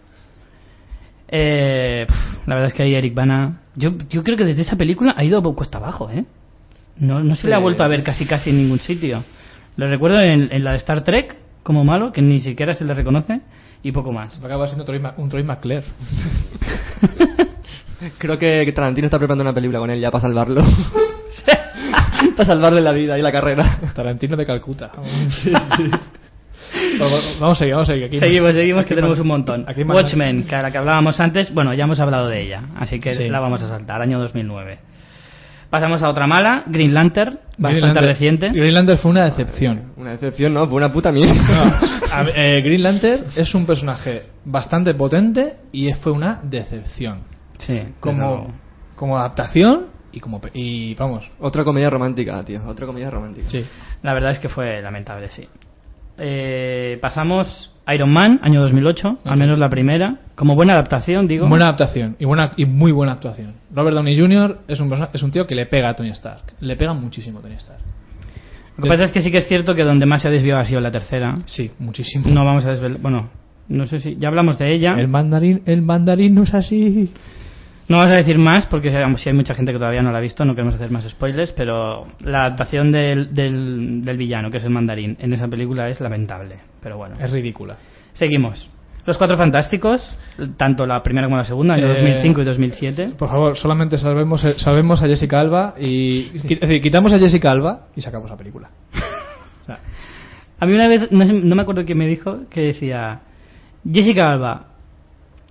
[1.28, 2.05] Eh,
[2.45, 5.24] la verdad es que ahí Eric Bana, yo, yo creo que desde esa película ha
[5.24, 6.26] ido cuesta abajo, ¿eh?
[6.97, 9.24] No, no se le ha vuelto a ver casi casi en ningún sitio.
[9.78, 12.93] Lo recuerdo en, en la de Star Trek como malo, que ni siquiera se le
[12.93, 13.41] reconoce,
[13.84, 14.44] y poco más.
[14.44, 14.86] Acaba siendo
[15.18, 15.84] un Troy McClure.
[18.18, 20.64] Creo que Tarantino está preparando una película con él ya para salvarlo.
[22.36, 23.80] para salvarle la vida y la carrera.
[23.94, 24.92] Tarantino de Calcuta.
[27.00, 28.06] Vamos, vamos a seguir, vamos a seguir.
[28.08, 29.66] Aquí seguimos, seguimos, aquí que tenemos un montón.
[29.68, 33.00] aquí Watchmen, que a la que hablábamos antes, bueno, ya hemos hablado de ella, así
[33.00, 33.28] que Sí.
[33.28, 34.80] la vamos a saltar, año 2009.
[35.72, 38.49] Pasamos a otra mala, Green Lantern, bastante Green Lantern- reciente.
[38.49, 39.93] Green Lantern fue una decepción.
[39.97, 40.67] Una decepción, ¿no?
[40.67, 41.34] Fue una puta mierda.
[41.34, 47.22] No, a ver, eh, Green Lantern es un personaje bastante potente y fue una decepción.
[47.57, 48.53] Sí, Como,
[48.95, 51.32] como adaptación y como pe- y vamos.
[51.39, 52.61] Otra comedia romántica, tío.
[52.67, 53.49] Otra comedia romántica.
[53.49, 53.65] Sí.
[54.03, 55.47] La verdad es que fue lamentable, sí.
[56.17, 61.48] Eh, pasamos Iron Man, año 2008, al menos la primera, como buena adaptación, digo.
[61.48, 63.56] Buena adaptación y buena y muy buena actuación.
[63.74, 64.60] Robert Downey Jr.
[64.68, 66.54] es un es un tío que le pega a Tony Stark.
[66.60, 67.82] Le pega muchísimo a Tony Stark.
[68.78, 70.62] Lo que pasa es que sí que es cierto que donde más se ha desviado
[70.62, 71.36] ha sido la tercera.
[71.46, 72.26] Sí, muchísimo.
[72.30, 73.30] No vamos a desvelar, bueno,
[73.68, 74.96] no sé si ya hablamos de ella.
[74.98, 77.12] El mandarín, el mandarín no es así.
[77.88, 80.22] No vamos a decir más porque si hay mucha gente que todavía no la ha
[80.22, 84.64] visto, no queremos hacer más spoilers, pero la adaptación del, del, del villano, que es
[84.64, 86.56] el mandarín, en esa película es lamentable.
[86.82, 87.76] Pero bueno, Es ridícula.
[88.14, 88.70] seguimos.
[89.04, 90.00] Los Cuatro Fantásticos,
[90.58, 93.14] tanto la primera como la segunda, año Eh, 2005 y 2007.
[93.18, 97.18] Por favor, solamente salvemos, eh, salvemos a Jessica Alba y qui- es decir, quitamos a
[97.18, 98.70] Jessica Alba y sacamos la película.
[99.64, 99.80] O sea,
[100.60, 103.22] A mí una vez, no me acuerdo quién me dijo, que decía
[103.92, 104.68] Jessica Alba,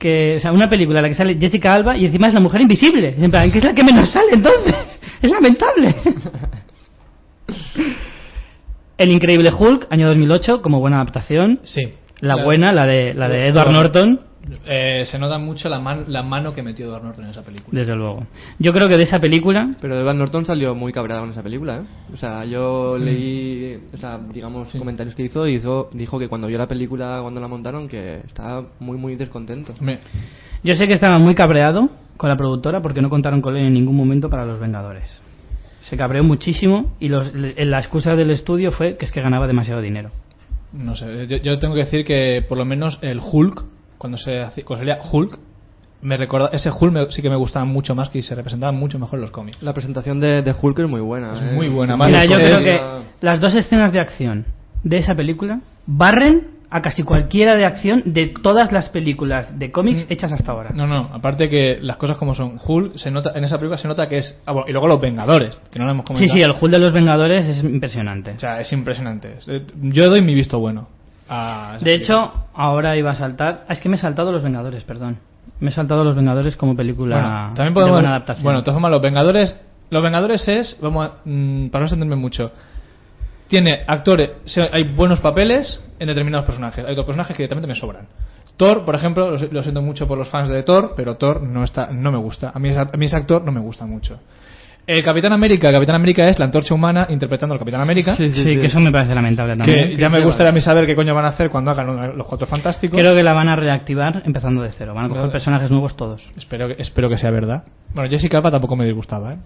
[0.00, 2.40] que, o sea, una película en la que sale Jessica Alba y encima es la
[2.40, 3.14] mujer invisible.
[3.18, 4.74] En plan, que es la que menos sale entonces.
[5.22, 5.94] Es lamentable.
[8.96, 11.60] El Increíble Hulk, año 2008, como buena adaptación.
[11.62, 11.82] sí.
[12.22, 14.20] La buena, la de, la de Edward Norton,
[14.66, 17.78] Eh, se nota mucho la, man- la mano que metió Edward Norton en esa película.
[17.78, 18.26] desde luego.
[18.58, 21.76] Yo creo que de esa película, Pero Edward Norton salió muy cabreado en esa película,
[21.78, 21.82] ¿eh?
[22.12, 26.46] O sea, yo leí, o sea, digamos, comentarios que hizo y hizo, dijo que cuando
[26.46, 29.74] vio la película, cuando la montaron, que estaba muy, muy descontento.
[29.78, 30.00] Hombre,
[30.62, 33.72] yo sé que estaba muy cabreado con la productora porque no contaron con él en
[33.74, 35.20] ningún momento para Los Vengadores.
[35.82, 39.46] Se cabreó muchísimo y los- le- la excusa del estudio fue que es que ganaba
[39.46, 40.10] demasiado dinero.
[40.72, 43.64] no sé, yo, yo tengo que decir que por lo menos el Hulk,
[44.00, 45.38] cuando se hacía, cuando salía Hulk,
[46.02, 48.98] me recuerda, ese Hulk me- sí que me gustaba mucho más que se representaba mucho
[48.98, 49.62] mejor en los cómics.
[49.62, 51.34] La presentación de, de Hulk es muy buena.
[51.34, 51.52] Es ¿eh?
[51.54, 52.80] muy buena, Mira, yo es- creo que
[53.20, 54.46] las dos escenas de acción
[54.82, 60.06] de esa película barren a casi cualquiera de acción de todas las películas de cómics
[60.08, 60.12] Mm.
[60.12, 60.70] hechas hasta ahora.
[60.72, 63.88] No, no, aparte que las cosas como son, Hulk se nota, en esa película se
[63.88, 66.32] nota que es, ah, bueno, y luego los Vengadores, que no lo hemos Sí, comentado.
[66.36, 68.30] sí, el Hulk de los Vengadores es impresionante.
[68.36, 69.34] O sea, es impresionante.
[69.82, 70.88] Yo doy mi visto bueno.
[71.30, 72.16] A esa De película.
[72.24, 73.64] hecho, ahora iba a saltar.
[73.68, 75.18] ah, Es que me he saltado Los Vengadores, perdón.
[75.60, 77.92] Me he saltado Los Vengadores como película Bueno, también de podemos.
[77.96, 78.44] buena adaptación.
[78.44, 79.56] Bueno, de todas formas, los Vengadores.
[79.90, 80.78] Los Vengadores es.
[80.82, 82.50] Vamos a, mm, para no extenderme mucho.
[83.48, 84.30] tiene actores,
[84.72, 86.84] hay buenos papeles en determinados personajes.
[86.84, 88.06] Hay otros personajes que directamente me sobran.
[88.56, 91.42] Thor, por ejemplo, lo, si- lo siento mucho por los fans de Thor, pero Thor
[91.42, 92.52] no está, no me gusta.
[92.54, 94.20] A mí, a mí ese actor no me gusta mucho.
[94.86, 98.16] El Capitán América, el Capitán América es la antorcha humana interpretando al Capitán América.
[98.16, 98.60] Sí, Sí, sí, sí.
[98.60, 99.96] que eso me parece lamentable Que también.
[99.98, 102.46] ya me gustaría a mí saber qué coño van a hacer cuando hagan los Cuatro
[102.48, 102.98] Fantásticos.
[102.98, 104.92] Creo que la van a reactivar empezando de cero.
[104.94, 105.30] Van a coger No.
[105.32, 106.32] personajes nuevos todos.
[106.36, 107.62] Espero, que, espero que sea verdad.
[107.94, 109.38] Bueno, Jessica Alba tampoco me disgustaba, ¿eh?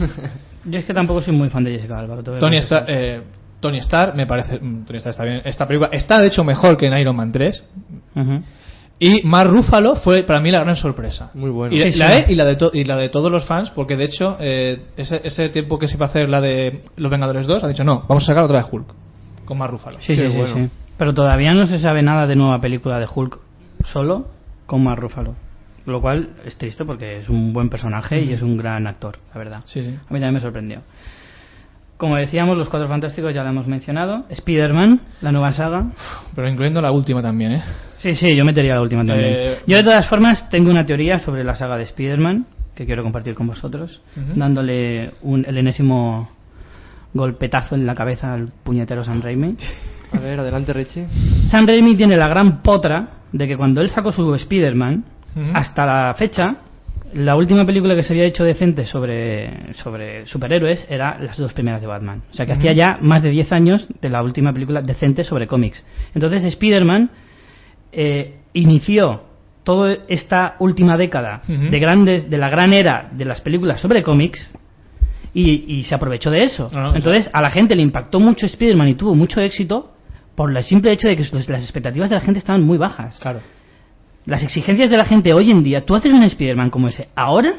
[0.64, 2.16] Yo es que tampoco soy muy fan de Jessica Alba.
[2.16, 2.56] que Tony.
[2.58, 3.22] Stark, eh,
[3.60, 4.58] Tony Stark me parece.
[4.60, 5.40] mm, Tony Stark está bien.
[5.44, 7.64] Esta película está de hecho mejor que en Iron Man 3.
[8.16, 8.42] Ujú.
[9.04, 11.30] Y Mark Ruffalo fue para mí la gran sorpresa.
[11.34, 11.74] Muy bueno.
[11.74, 12.24] Y, Sí, la sí.
[12.28, 14.80] E y la de to- y la de todos los fans, porque de hecho, eh,
[14.96, 17.82] ese, ese tiempo que se iba a hacer la de Los Vengadores 2, ha dicho
[17.82, 18.86] no, vamos a sacar otra de Hulk.
[19.44, 19.98] Con Mark Ruffalo.
[20.02, 20.54] Sí, sí, bueno.
[20.54, 20.70] sí.
[20.98, 23.38] Pero todavía no se sabe nada de nueva película de Hulk
[23.86, 24.26] solo
[24.66, 25.34] con Mark Ruffalo.
[25.84, 29.38] Lo cual es triste porque es un buen personaje y es un gran actor, la
[29.38, 29.60] verdad.
[29.64, 29.88] Sí, sí.
[29.88, 30.82] A mí también me sorprendió.
[31.96, 34.24] Como decíamos, los cuatro fantásticos ya lo hemos mencionado.
[34.28, 35.86] Spider-Man, la nueva saga.
[36.36, 37.62] Pero incluyendo la última también, ¿eh?
[38.02, 39.30] Sí, sí, yo metería la última también.
[39.30, 43.02] Eh, yo de todas formas tengo una teoría sobre la saga de Spider-Man que quiero
[43.02, 44.00] compartir con vosotros,
[44.34, 46.30] dándole un, el enésimo
[47.14, 49.56] golpetazo en la cabeza al puñetero Sam Raimi.
[50.12, 51.06] A ver, adelante, Richie.
[51.48, 55.04] Sam Raimi tiene la gran potra de que cuando él sacó su Spider-Man,
[55.54, 56.56] hasta la fecha,
[57.14, 61.80] la última película que se había hecho decente sobre, sobre superhéroes era las dos primeras
[61.80, 62.22] de Batman.
[62.32, 65.46] O sea que hacía ya más de 10 años de la última película decente sobre
[65.46, 65.84] cómics.
[66.14, 67.10] Entonces Spider-Man
[67.92, 69.22] eh, inició
[69.62, 74.50] toda esta última década de grandes de la gran era de las películas sobre cómics
[75.32, 76.68] y, y se aprovechó de eso.
[76.72, 79.92] No, Entonces a la gente le impactó mucho Spider-Man y tuvo mucho éxito
[80.34, 83.18] por el simple hecho de que las expectativas de la gente estaban muy bajas.
[83.18, 83.40] Claro.
[84.24, 87.54] Las exigencias de la gente hoy en día, tú haces un Spider-Man como ese ahora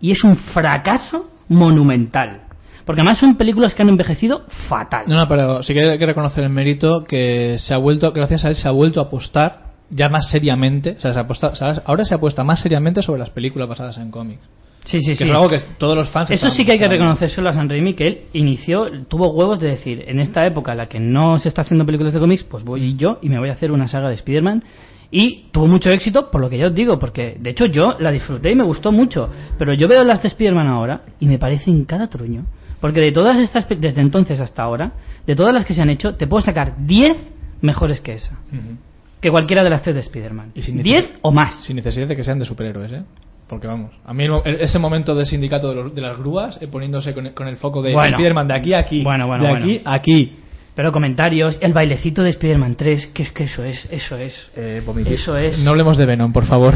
[0.00, 2.43] y es un fracaso monumental.
[2.84, 5.04] Porque además son películas que han envejecido fatal.
[5.06, 8.44] No, no, pero sí que hay que reconocer el mérito que se ha vuelto, gracias
[8.44, 10.94] a él, se ha vuelto a apostar ya más seriamente.
[10.98, 11.80] O sea, se aposta- ¿sabes?
[11.86, 14.42] ahora se apuesta más seriamente sobre las películas basadas en cómics.
[14.84, 15.24] Sí, sí, que sí.
[15.24, 16.30] es algo que todos los fans.
[16.30, 19.68] Eso sí que hay que reconocérselo a San Raimi, que él inició, tuvo huevos de
[19.68, 22.64] decir, en esta época en la que no se está haciendo películas de cómics, pues
[22.64, 24.62] voy yo y me voy a hacer una saga de Spider-Man.
[25.10, 28.10] Y tuvo mucho éxito, por lo que yo os digo, porque de hecho yo la
[28.10, 29.30] disfruté y me gustó mucho.
[29.58, 32.44] Pero yo veo las de Spider-Man ahora y me parecen cada truño.
[32.84, 34.92] Porque de todas estas, desde entonces hasta ahora,
[35.26, 37.16] de todas las que se han hecho, te puedo sacar 10
[37.62, 38.32] mejores que esa.
[38.52, 38.76] Ujú.
[39.22, 40.50] Que cualquiera de las tres de Spider-Man.
[40.54, 41.64] Y sin 10 necesidad- o más.
[41.64, 43.02] Sin necesidad de que sean de superhéroes, ¿eh?
[43.48, 47.14] Porque vamos, a mí ese momento del sindicato de, los- de las grúas, eh, poniéndose
[47.14, 48.18] con el, con el foco de Bueno.
[48.18, 49.64] Spiderman de aquí a aquí, Bueno, bueno, de bueno.
[49.64, 50.36] aquí a aquí.
[50.74, 54.50] Pero comentarios, el bailecito de Spider-Man 3, que es que eso es, eso es.
[54.56, 55.58] Eh, Eso es.
[55.60, 56.74] No hablemos de Venom, por favor.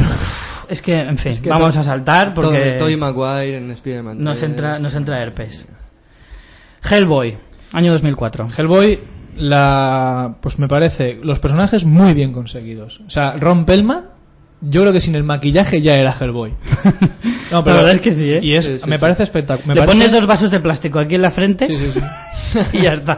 [0.71, 4.19] Es que, en fin, Es que vamos a saltar porque Tobey Maguire en Spider-Man.
[4.23, 4.51] nos 3.
[4.51, 5.67] entra, nos entra herpes.
[6.83, 7.37] Hellboy,
[7.72, 8.49] año 2004.
[8.57, 8.99] Hellboy,
[9.37, 13.01] la, pues me parece los personajes muy bien conseguidos.
[13.07, 14.18] O sea, Ron Pellman,
[14.61, 16.53] yo creo que sin el maquillaje ya era Hellboy.
[17.51, 18.41] No, La verdad es que sí, ¿eh?
[18.43, 19.01] Y es, Sí, sí, me sí.
[19.01, 19.75] parece espectacular.
[19.75, 22.01] Le pones dos vasos de plástico aquí en la frente Sí, sí, sí.
[22.75, 23.17] y ya está.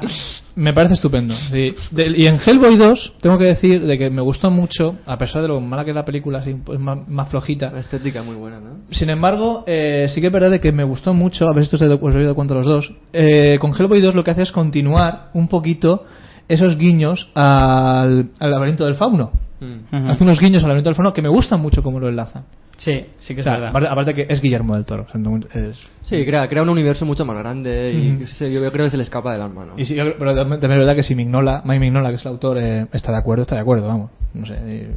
[0.54, 1.34] Me parece estupendo.
[1.50, 1.74] sí.
[1.90, 5.42] De- y en Hellboy 2, tengo que decir de que me gustó mucho, a pesar
[5.42, 7.72] de lo mala que es la película, así, pues, más, más flojita.
[7.72, 8.76] La estética muy buena, ¿no?
[8.92, 11.74] Sin embargo, eh, sí que es verdad de que me gustó mucho, a ver si
[11.74, 11.82] esto os
[12.14, 12.92] habéis dado cuenta los dos.
[13.12, 16.04] eh, con Hellboy 2 lo que hace es continuar un poquito
[16.48, 19.32] esos guiños al, al laberinto del fauno.
[19.60, 20.08] Mm.
[20.10, 22.44] Hace unos guiños al laberinto del fauno que me gustan mucho como lo enlazan.
[22.78, 23.68] Sí, sí que O es verdad.
[23.68, 25.02] aparte, aparte que es Guillermo del Toro.
[25.06, 28.62] o sea, no- es- Sí, crea, crea un universo mucho más grande y se- yo,
[28.62, 29.74] yo creo que se le escapa del alma, ¿no?
[29.78, 32.22] y sí, yo creo- pero también es verdad que si Mignola, Mike Mignola, que es
[32.24, 34.10] el autor, eh, está de acuerdo, está de acuerdo, vamos.
[34.32, 34.88] No sé.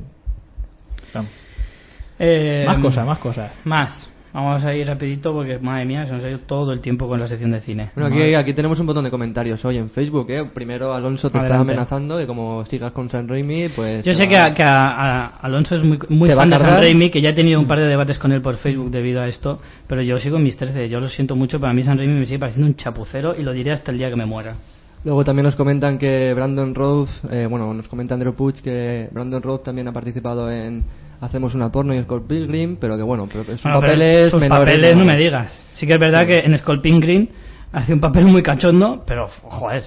[1.14, 1.32] vamos.
[2.20, 3.52] Eh, Más cosas, más cosas.
[3.66, 4.10] Más.
[4.34, 7.20] Vamos a ir rapidito porque, madre mía, se nos ha ido todo el tiempo con
[7.20, 7.92] la sección de cine.
[7.96, 10.44] Bueno, aquí, aquí tenemos un montón de comentarios hoy en Facebook, ¿eh?
[10.52, 11.74] Primero Alonso te está Adelante.
[11.74, 14.04] amenazando de como sigas con San Raimi, pues...
[14.04, 14.88] Yo sé va- que, a, que a-
[15.26, 16.80] a Alonso es muy, muy ¿Te va fan de cargar?
[16.80, 19.28] Raimi, que ya he tenido un par de debates con él por Facebook debido a
[19.28, 20.90] esto, pero yo sigo en mis 13.
[20.90, 23.54] Yo lo siento mucho, para mí Sam Raimi me sigue pareciendo un chapucero y lo
[23.54, 24.56] diré hasta el día que me muera.
[25.06, 29.42] Luego también nos comentan que Brandon Rhodes, eh, bueno, nos comenta Andrew Puig que Brandon
[29.42, 30.84] Rhodes también ha participado en
[31.22, 34.66] Hacemos una porno y Scott Pilgrim, pero que bueno, pero sus Bueno, papeles sus menores.
[34.66, 35.64] papeles no me digas.
[35.76, 37.30] Sí que es verdad que en Sculpin Green
[37.72, 39.84] hace un papel muy cachondo, pero joder.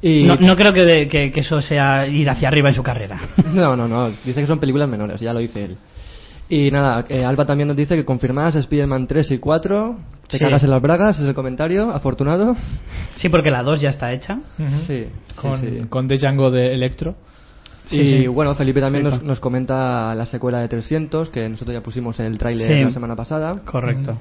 [0.00, 0.24] Y...
[0.24, 3.20] No, no creo que, de- que, que eso sea ir hacia arriba en su carrera.
[3.52, 4.08] No, no, no.
[4.24, 5.76] Dice que son películas menores, ya lo dice él.
[6.48, 9.96] Y nada, eh, Alba también nos dice que confirmadas Spider-Man 3 y 4.
[10.28, 10.44] Te Sí.
[10.44, 12.56] cagas en las bragas, es el comentario, afortunado.
[13.16, 14.40] sí, porque la 2 ya está hecha.
[14.86, 15.86] Sí, Con, sí, sí.
[15.88, 17.14] con The Django de Electro.
[17.88, 18.26] Sí, y sí.
[18.28, 22.36] bueno, Felipe también nos, nos comenta la secuela de 300, que nosotros ya pusimos el
[22.38, 22.84] tráiler Sí.
[22.84, 23.56] la semana pasada.
[23.64, 24.18] Correcto.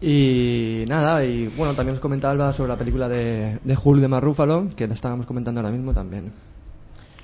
[0.00, 4.08] Y nada, y bueno, también os comentaba Alba sobre la película de, de Hulk de
[4.08, 6.32] Mark Ruffalo, que lo estábamos comentando ahora mismo también.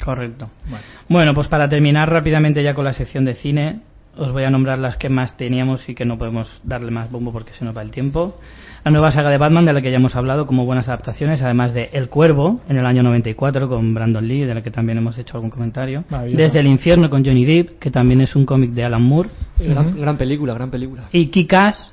[0.05, 0.49] Correcto.
[0.69, 0.85] Bueno.
[1.09, 3.81] Bueno, pues para terminar rápidamente ya con la sección de cine,
[4.19, 7.33] os voy a nombrar las que más teníamos y que no podemos darle más bombo
[7.33, 8.37] porque se nos va el tiempo.
[8.85, 11.75] La nueva saga de Batman, de la que ya hemos hablado como buenas adaptaciones, además
[11.75, 15.17] de El Cuervo, en el año 94, con Brandon Lee, de la que también hemos
[15.19, 16.05] hecho algún comentario.
[16.35, 19.29] Desde el infierno, con Johnny Depp, que también es un cómic de Alan Moore.
[19.59, 21.05] Gran, película, gran película.
[21.13, 21.93] Y Kick-Ass,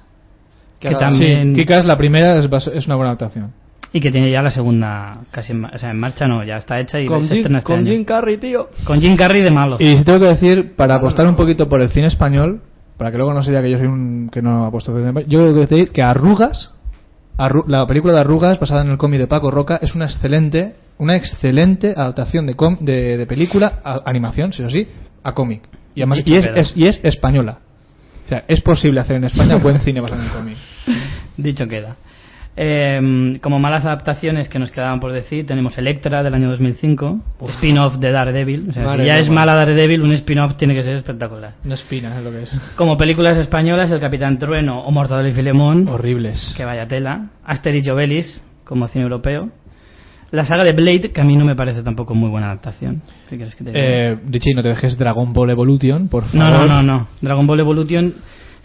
[0.80, 1.56] que ahora- también...
[1.56, 3.52] Sí, Kikas, la primera es una buena adaptación.
[3.96, 6.58] Y que tiene ya la segunda casi en, ma- o sea, en marcha, no, ya
[6.58, 7.92] está hecha y Con, se Jim, estrena este con año.
[7.92, 8.70] Jim Carrey, tío.
[8.84, 9.78] Con Jim Carrey de malo.
[9.80, 12.62] Y si tengo que decir, para apostar un poquito por el cine español,
[12.98, 15.08] para que luego no se diga que yo soy un que no apuesto por el
[15.08, 16.72] cine español, yo tengo que decir que Arrugas,
[17.38, 20.76] Arru- la película de Arrugas, basada en el cómic de Paco Roca, es una excelente,
[20.98, 24.88] una excelente adaptación de, com- de, de película a animación, si es así,
[25.24, 25.62] a cómic.
[25.96, 27.60] Y, además, y, es- y es española.
[28.26, 30.58] O sea, es posible hacer en España buen cine basado en cómic.
[31.38, 31.96] Dicho queda.
[32.58, 37.96] Eh, como malas adaptaciones que nos quedaban por decir, tenemos Electra del año 2005, spin-off
[37.98, 38.70] de Daredevil.
[38.70, 41.56] O sea, si ya es mala Daredevil, un spin-off tiene que ser espectacular.
[41.66, 42.52] Una espina es lo que es.
[42.78, 46.54] Como películas españolas, El Capitán Trueno o Mortadelo y Filemón, Horribles.
[46.56, 47.32] que vaya tela.
[47.44, 49.50] Asterix y Obelix, como cine europeo.
[50.32, 53.02] La saga de Blade, que a mí no me parece tampoco muy buena adaptación.
[53.30, 53.84] ¿Qué quieres que te diga?
[53.86, 56.38] Eh, Richie, no te dejes Dragon Ball Evolution, por favor.
[56.38, 57.08] No, no, no, no.
[57.22, 58.14] Dragon Ball Evolution.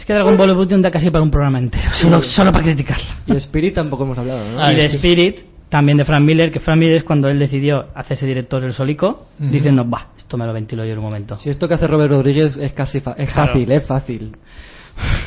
[0.01, 3.19] Es que Dragon Ball Evolution da casi para un programa entero, solo, solo para criticarla.
[3.27, 4.61] Y Spirit tampoco hemos hablado, ¿no?
[4.61, 5.37] Ah, y de es que- Spirit,
[5.69, 9.27] también de Frank Miller, que Frank Miller es cuando él decidió hacerse director del Solico,
[9.39, 9.51] Ujú.
[9.51, 11.39] diciendo, va, esto me lo ventilo yo en un momento.
[11.39, 13.53] Si esto que hace Robert Rodríguez es casi fa- es Claro.
[13.53, 14.37] fácil, es fácil.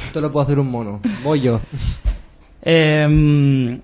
[0.07, 0.99] Esto lo puedo hacer un mono.
[1.23, 1.61] Voy yo.
[2.61, 3.79] Eh,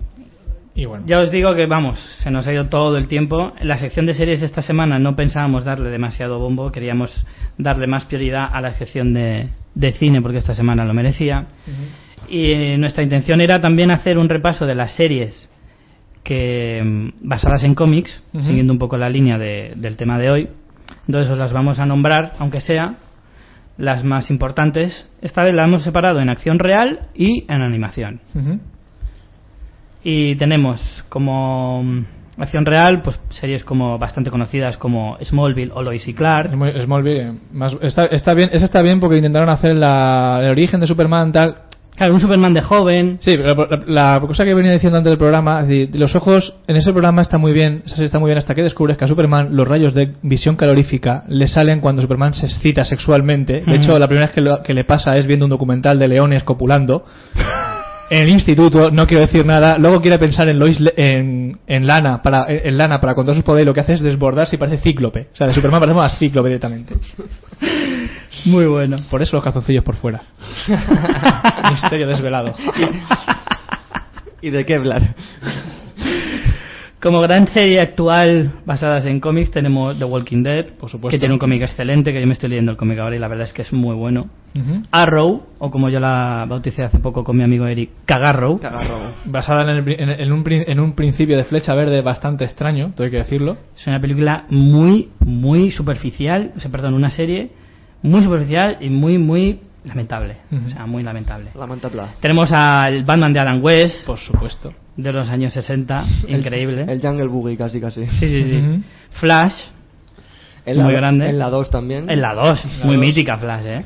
[0.80, 1.04] Y bueno.
[1.06, 3.52] ya os digo que, vamos, se nos ha ido todo el tiempo.
[3.60, 7.10] En la sección de series de esta semana no pensábamos darle demasiado bombo, queríamos
[7.58, 11.46] darle más prioridad a la sección de, de cine, porque esta semana lo merecía.
[12.28, 15.48] Y eh, nuestra intención era también hacer un repaso de las series
[16.22, 20.48] que mm, basadas en cómics, siguiendo un poco la línea de- del tema de hoy.
[21.06, 22.94] Entonces os las vamos a nombrar, aunque sea
[23.78, 25.06] las más importantes.
[25.22, 28.20] Esta vez la hemos separado en acción real y en animación.
[28.34, 28.60] Ujú.
[30.02, 32.04] Y tenemos como mm,
[32.38, 36.50] acción real, pues series como bastante conocidas como Smallville o Lois y Clark.
[36.84, 40.86] Smallville, más, está, está bien, esa está bien porque intentaron hacer la, el origen de
[40.86, 41.56] Superman tal.
[41.96, 43.18] Claro, un Superman de joven.
[43.20, 46.54] Sí, pero la, la cosa que venía diciendo antes del programa, es decir, los ojos
[46.66, 49.54] en ese programa está muy bien, está muy bien hasta que descubres que a Superman
[49.54, 53.62] los rayos de visión calorífica le salen cuando Superman se excita sexualmente.
[53.66, 56.08] De hecho, la primera vez que, lo- que le pasa es viendo un documental de
[56.08, 57.04] leones copulando.
[58.10, 59.78] En el instituto, no quiero decir nada.
[59.78, 63.44] Luego quiere pensar en Lois, Le- en, en Lana para en, Lana para contar sus
[63.44, 63.64] poderes.
[63.64, 65.28] y Lo que hace es desbordarse y parece cíclope.
[65.32, 66.94] O sea, de Superman parece más cíclope directamente.
[68.46, 68.96] Muy bueno.
[69.10, 70.22] Por eso los calzoncillos por fuera.
[71.70, 72.52] Misterio desvelado.
[74.42, 75.14] ¿Y de qué hablar?
[77.00, 81.08] Como gran serie actual basadas en cómics tenemos The Walking Dead, Por supuesto.
[81.14, 83.26] que tiene un cómic excelente, que yo me estoy leyendo el cómic ahora y la
[83.28, 84.26] verdad es que es muy bueno.
[84.90, 88.58] Arrow, o como yo la bauticé hace poco con mi amigo Eric, Cagarrow.
[88.60, 89.12] Cagarro.
[89.24, 93.04] Basada en, el en- en un, en un principio de flecha verde bastante extraño, todo
[93.04, 93.56] hay que decirlo.
[93.78, 97.50] Es una película muy, muy superficial, o sea, perdón, una serie
[98.02, 100.36] muy superficial y muy, muy lamentable.
[100.52, 101.50] O sea, muy lamentable.
[101.54, 102.02] Lamentable.
[102.20, 104.74] Tenemos al Batman de Adam West, Por supuesto.
[104.96, 106.84] De los años 60, increíble.
[106.88, 108.06] El Jungle Boogie, casi, casi.
[108.06, 108.56] Sí, sí, sí.
[108.58, 108.82] Ujú.
[109.12, 109.54] Flash,
[110.66, 111.28] En la, muy grande.
[111.28, 112.10] En la 2 también.
[112.10, 113.04] En la 2, La muy dos.
[113.06, 113.84] mítica Flash, ¿eh?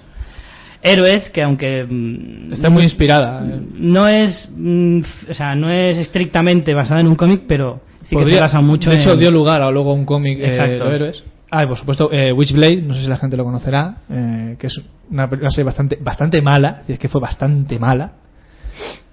[0.82, 3.42] Héroes que aunque mm, Está muy inspirada.
[3.46, 3.60] eh.
[3.74, 5.00] no es mm,
[5.30, 8.60] o sea, no es estrictamente basada en un cómic, pero sí que se Podría- basa
[8.60, 11.24] mucho de hecho, en dio lugar a luego un cómic eh, de héroes.
[11.50, 14.66] Ah, y por supuesto, eh, Witchblade, no sé si la gente lo conocerá, eh, que
[14.66, 18.12] es una, una serie bastante, bastante mala, y es que fue bastante mala.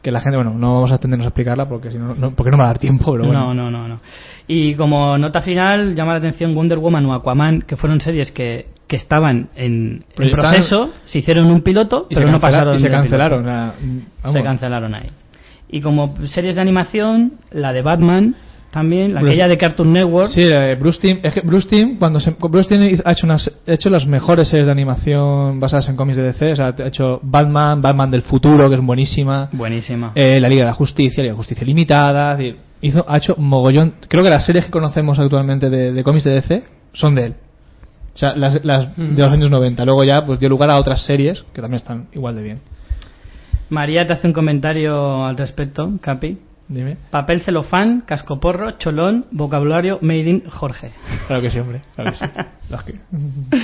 [0.02, 2.50] Que la gente, bueno, no vamos a atendernos a explicarla porque si no, no- porque
[2.52, 3.54] no me va a dar tiempo, pero bueno.
[3.54, 4.00] No, no, no, no.
[4.48, 8.68] Y como nota final llama la atención Wonder Woman o Aquaman, que fueron series que,
[8.88, 13.46] que estaban en, proceso, se hicieron un piloto, Y pero no pasaron y se cancelaron.
[13.46, 14.34] vamos.
[14.34, 15.10] Se cancelaron ahí.
[15.70, 18.36] Y como series de animación, la de Batman
[18.72, 20.30] también, la Bruce- aquella de Cartoon Network.
[20.30, 23.52] Sí, eh, Bruce Timm, es que Bruce Timm, cuando se, Bruce Timm ha hecho, unas,
[23.68, 26.88] ha hecho las mejores series de animación basadas en cómics de DC, o sea, ha
[26.88, 30.14] hecho Batman, Batman del futuro, que es buenísima, Buenísima.
[30.16, 32.38] eh, la Liga de la Justicia, Liga de la Justicia Limitada,
[32.82, 36.32] hizo, ha hecho mogollón, creo que las series que conocemos actualmente de, de cómics de
[36.32, 36.64] DC
[36.94, 37.36] son de él.
[38.14, 39.86] O sea, las, las de los años 90.
[39.86, 42.60] Luego ya pues dio lugar a otras series que también están igual de bien.
[43.70, 46.38] María te hace un comentario al respecto, Capi.
[46.74, 46.96] Dime.
[47.10, 50.92] Papel celofán, cascoporro, cholón, vocabulario made in Jorge.
[51.28, 51.82] Claro que sí, hombre.
[51.96, 52.26] Claro que sí.
[52.86, 53.62] Que-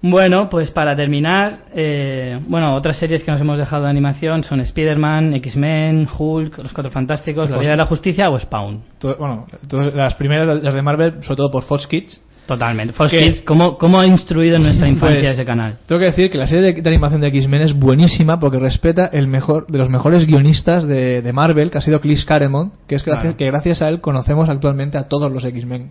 [0.00, 4.60] Bueno, pues para terminar, eh, bueno, otras series que nos hemos dejado de animación son
[4.60, 8.80] Spider-Man, X-Men, Hulk, Los Cuatro Fantásticos, La Liga de la Justicia o Spawn.
[8.98, 12.22] Todo- bueno, todas las primeras, las de Marvel, sobre todo por Fox Kids.
[12.48, 12.94] Totalmente.
[12.94, 15.76] Fox Kids, ¿cómo, ¿cómo ha instruido en nuestra infancia Pues, ese canal?
[15.86, 19.04] Tengo que decir que la serie de, de animación de X-Men es buenísima porque respeta
[19.12, 22.94] el mejor de los mejores guionistas de, de Marvel, que ha sido Chris Claremont, que
[22.94, 23.36] es gracias, Claro.
[23.36, 25.90] que gracias a él conocemos actualmente a todos los X-Men.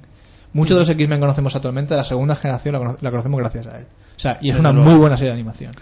[0.51, 3.77] Muchos de los X-Men conocemos actualmente, la segunda generación la, cono- la conocemos gracias a
[3.77, 3.85] él.
[4.15, 4.89] O sea, y es Desde una luego.
[4.89, 5.73] muy buena serie de animación.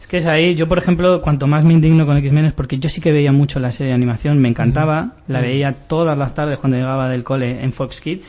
[0.00, 2.78] Es que es ahí, yo por ejemplo, cuanto más me indigno con X-Men es porque
[2.78, 6.34] yo sí que veía mucho la serie de animación, me encantaba, la veía todas las
[6.34, 8.24] tardes cuando llegaba del cole en Fox Kids.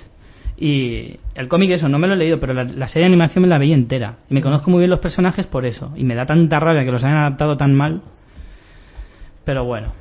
[0.57, 3.41] Y el cómic, eso, no me lo he leído, pero la, la serie de animación
[3.41, 4.17] me la veía entera.
[4.29, 5.91] Y me conozco muy bien los personajes por eso.
[5.95, 8.01] Y me da tanta rabia que los hayan adaptado tan mal.
[9.45, 9.93] Pero bueno.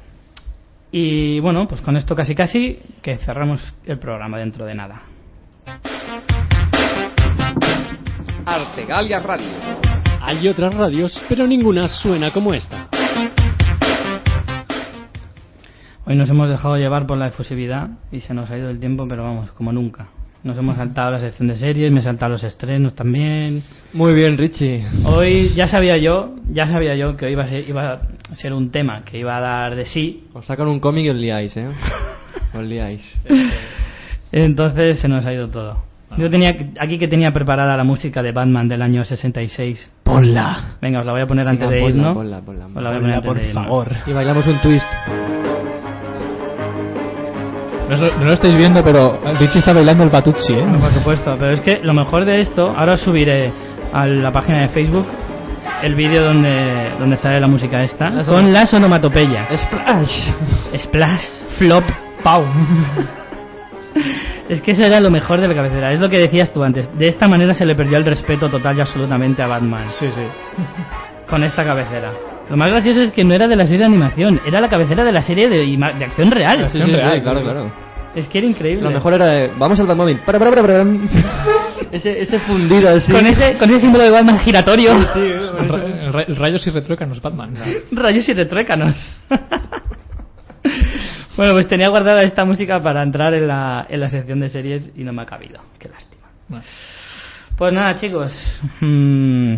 [0.91, 5.03] Y bueno, pues con esto casi casi que cerramos el programa dentro de nada.
[8.45, 9.49] Artegalia Radio.
[10.21, 12.89] Hay otras radios, pero ninguna suena como esta.
[16.05, 19.07] Hoy nos hemos dejado llevar por la efusividad y se nos ha ido el tiempo,
[19.09, 20.09] pero vamos, como nunca.
[20.45, 23.63] Nos hemos saltado la sección de series, me he saltado los estrenos también.
[23.93, 24.85] Muy bien, Richie.
[25.05, 28.53] Hoy ya sabía yo, ya sabía yo que hoy iba a ser, iba a ser
[28.53, 30.25] un tema que iba a dar de sí.
[30.33, 31.69] Os sacan un cómic y os liáis, ¿eh?
[32.55, 33.03] Os liáis.
[34.33, 35.85] Entonces se nos ha ido todo.
[36.19, 39.91] Yo tenía aquí que tenía preparada la música de Batman del año 66.
[40.03, 40.77] Ponla.
[40.83, 42.15] Venga, os la voy a poner antes Venga, de ponla, irnos.
[42.15, 43.89] ponla, ponla, Os la voy a poner antes por de favor.
[44.07, 45.42] Y bailamos un twist.
[47.89, 50.65] No, lo- no lo estáis viendo, pero Richie está bailando el Batucci, ¿eh?
[50.67, 53.53] No, por supuesto, pero es que lo mejor de esto, ahora os subiré
[53.93, 55.07] a la página de Facebook
[55.83, 59.49] el vídeo donde, donde sale la música esta, Las con las onomatopeyas.
[59.61, 60.31] Splash.
[60.85, 61.23] Splash,
[61.59, 61.85] flop,
[62.23, 62.45] pau.
[64.49, 66.89] es que eso era lo mejor de la cabecera, es lo que decías tú antes.
[66.99, 70.23] De esta manera se le perdió el respeto total y absolutamente a Batman, Sí, sí.
[71.29, 72.11] con esta cabecera.
[72.53, 75.03] Lo más gracioso es que no era de la serie de animación, era la cabecera
[75.05, 76.69] de la serie de, de acción real.
[76.71, 77.73] Sí, sí, sí, claro, claro.
[78.15, 78.83] Es que era increíble.
[78.85, 80.19] Lo mejor era de, vamos al Batmóvil.
[80.19, 80.85] Para, para, para, para.
[81.93, 83.11] ese, ese fundido así.
[83.11, 84.93] Con ese, con ese símbolo de Batman giratorio.
[84.99, 87.55] Ra- Rayos y retruécanos Batman.
[87.91, 88.97] Rayos y retruécanos.
[91.39, 94.91] bueno, pues tenía guardada esta música para entrar en la, en la sección de series
[94.95, 95.59] y no me ha cabido.
[95.79, 96.27] Qué lástima.
[96.49, 96.65] Bueno.
[97.57, 98.31] Pues nada, chicos.
[98.81, 99.55] mm,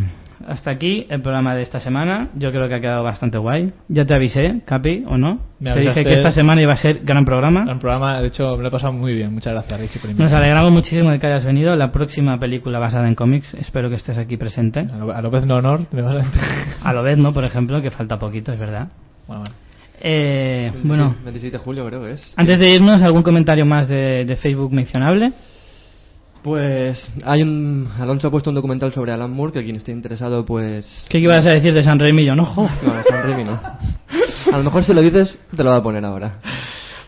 [0.47, 2.29] hasta aquí el programa de esta semana.
[2.37, 3.73] Yo creo que ha quedado bastante guay.
[3.89, 5.41] Ya te avisé, Capi, ¿o no?
[5.61, 7.65] Me te dije que esta semana iba a ser gran programa.
[7.69, 9.33] El programa, de hecho, me lo he pasado muy bien.
[9.33, 10.37] Muchas gracias, Richie, por Nos invitarme.
[10.45, 11.75] alegramos muchísimo de que hayas venido.
[11.77, 14.81] La próxima película basada en cómics, espero que estés aquí presente.
[14.81, 15.87] A lo, a lo vez no honor.
[16.83, 17.33] A lo vez, ¿no?
[17.33, 18.89] Por ejemplo, que falta poquito, es verdad.
[19.27, 19.55] Bueno, bueno.
[20.01, 22.35] Eh, bueno, 27 de julio creo que es.
[22.37, 25.33] Antes de irnos, ¿algún comentario más de, de Facebook mencionable?
[26.45, 27.89] Pues hay un...
[27.99, 30.87] Alonso ha puesto un documental sobre Alan Moore que quien esté interesado pues...
[31.09, 32.23] ¿Qué ibas a decir de San Raimi?
[32.27, 32.45] Yo no.
[32.55, 32.69] No,
[33.09, 33.59] San Raimi no.
[34.53, 36.35] A lo mejor si lo dices te lo va a poner ahora.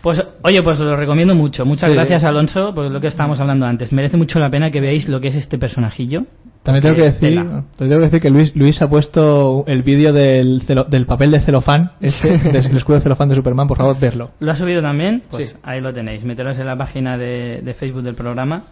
[0.00, 1.66] Pues, oye, pues lo recomiendo mucho.
[1.66, 1.96] Muchas Sí.
[1.96, 3.92] gracias, Alonso, por lo que estábamos hablando antes.
[3.92, 6.22] Merece mucho la pena que veáis lo que es este personajillo.
[6.62, 7.34] También tengo que decir,
[7.76, 11.30] te tengo que decir que Luis, Luis ha puesto el vídeo del, celo- del papel
[11.30, 14.30] de celofán, ese, del escudo de celofán de Superman, por favor, verlo.
[14.40, 15.22] ¿Lo ha subido también?
[15.30, 15.54] Pues Sí.
[15.62, 16.24] ahí lo tenéis.
[16.24, 18.64] Meteros en la página de, de Facebook del programa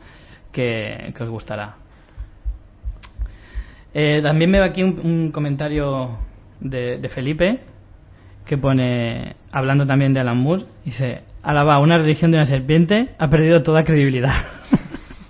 [0.55, 1.74] que, os gustará.
[3.92, 6.18] Eh, también veo aquí un, un comentario
[6.61, 7.61] de, de Felipe
[8.46, 13.28] que pone, hablando también de Alan Moore, dice, alaba, una religión de una serpiente ha
[13.28, 14.34] perdido toda credibilidad.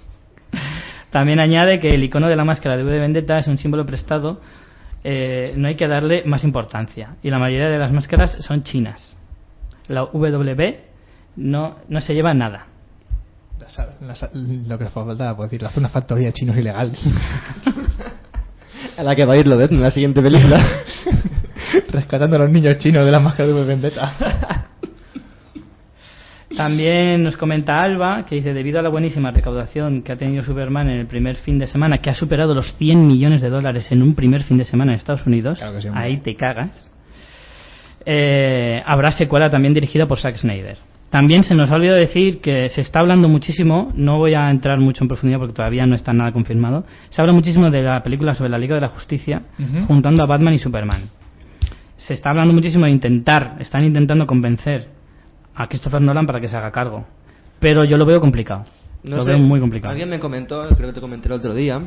[1.10, 3.86] también añade que el icono de la máscara de V de Vendetta es un símbolo
[3.86, 4.40] prestado,
[5.04, 7.16] eh, no hay que darle más importancia.
[7.22, 9.16] Y la mayoría de las máscaras son chinas.
[9.86, 10.76] La WB
[11.36, 12.66] no, no se lleva nada.
[14.00, 16.92] La sa- lo que nos falta, pues decir, hace una factoría de chinos ilegal.
[18.96, 20.64] A la que va a ir lo en la siguiente película.
[21.90, 24.14] Rescatando a los niños chinos de la máscara de Vendetta.
[26.56, 30.88] También nos comenta Alba que dice, debido a la buenísima recaudación que ha tenido Superman
[30.88, 34.02] en el primer fin de semana, que ha superado los 100 millones de dólares en
[34.02, 36.88] un primer fin de semana en Estados Unidos, Claro sí, ahí te cagas,
[38.06, 40.76] eh, habrá secuela también dirigida por Zack Snyder.
[41.14, 44.80] También se nos ha olvidado decir que se está hablando muchísimo, no voy a entrar
[44.80, 48.34] mucho en profundidad porque todavía no está nada confirmado, se habla muchísimo de la película
[48.34, 49.42] sobre la Liga de la Justicia,
[49.86, 51.02] juntando a Batman y Superman.
[51.98, 54.88] Se está hablando muchísimo de intentar, están intentando convencer
[55.54, 57.06] a Christopher Nolan para que se haga cargo.
[57.60, 58.64] Pero yo lo veo complicado.
[59.04, 59.92] No lo sé, veo muy complicado.
[59.92, 61.80] Alguien me comentó, creo que te comenté el otro día,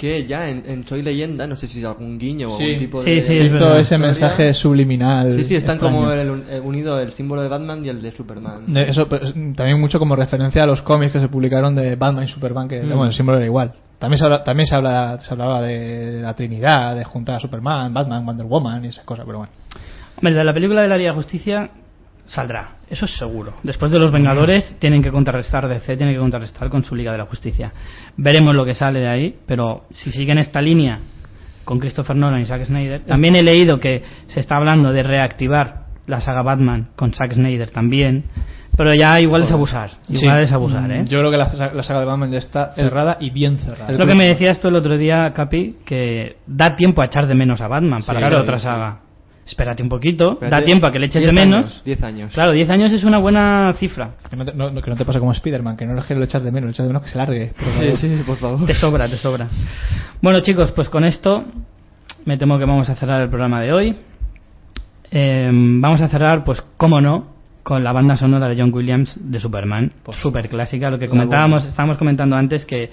[0.00, 3.02] que ya en, en Soy Leyenda, no sé si es algún guiño o algún tipo
[3.02, 3.20] Sí, de...
[3.20, 3.78] sí, es verdad.
[3.80, 5.36] ese mensaje subliminal.
[5.36, 5.96] Sí, sí, están extraño.
[5.96, 8.72] como el- eh, unido el símbolo de Batman y el de Superman.
[8.72, 9.20] De Eso pues,
[9.54, 12.80] también mucho como referencia a los cómics que se publicaron de Batman y Superman, que
[12.82, 12.88] Mm.
[12.88, 13.74] bueno, el símbolo era igual.
[13.98, 17.92] También se, habla- también se, habla, se hablaba de la Trinidad, de juntar a Superman,
[17.92, 19.52] Batman, Wonder Woman y esas cosas, pero bueno.
[20.16, 21.70] Hombre, de la película de la Liga de Justicia
[22.30, 23.54] saldrá, eso es seguro.
[23.62, 27.18] Después de Los Vengadores tienen que contrarrestar DC, tienen que contrarrestar con su Liga de
[27.18, 27.72] la Justicia.
[28.16, 31.00] Veremos lo que sale de ahí, pero si siguen esta línea
[31.64, 35.86] con Christopher Nolan y Zack Snyder, también he leído que se está hablando de reactivar
[36.06, 38.24] la saga Batman con Zack Snyder también,
[38.76, 40.42] pero ya igual es abusar, igual Sí.
[40.44, 41.04] es abusar, Mm, ¿eh?
[41.06, 43.92] Yo creo que la, la saga de Batman ya está cerrada y bien cerrada.
[43.92, 47.34] Lo que me decías tú el otro día, Capi, que da tiempo a echar de
[47.34, 49.00] menos a Batman para Sí, claro, otra saga.
[49.50, 51.64] Espérate un poquito, da tiempo a que le eches de 10 menos.
[51.64, 52.32] años, 10 años.
[52.32, 54.12] Claro, 10 años es una buena cifra.
[54.30, 56.22] Que no, te, no- que no te pase como Spider-Man, que no es que lo
[56.22, 57.52] echas de menos, lo echas de menos que se largue.
[57.58, 57.96] por favor.
[57.96, 58.64] Sí, sí, por favor.
[58.66, 59.48] Te sobra, te sobra.
[60.22, 61.44] Bueno, chicos, pues con esto
[62.24, 63.96] me temo que vamos a cerrar el programa de hoy.
[65.10, 67.26] Eh, vamos a cerrar, pues, cómo no,
[67.64, 69.92] con la banda sonora de John Williams de Superman,
[70.22, 70.90] super clásica.
[70.90, 72.90] Lo que comentábamos, estábamos comentando antes que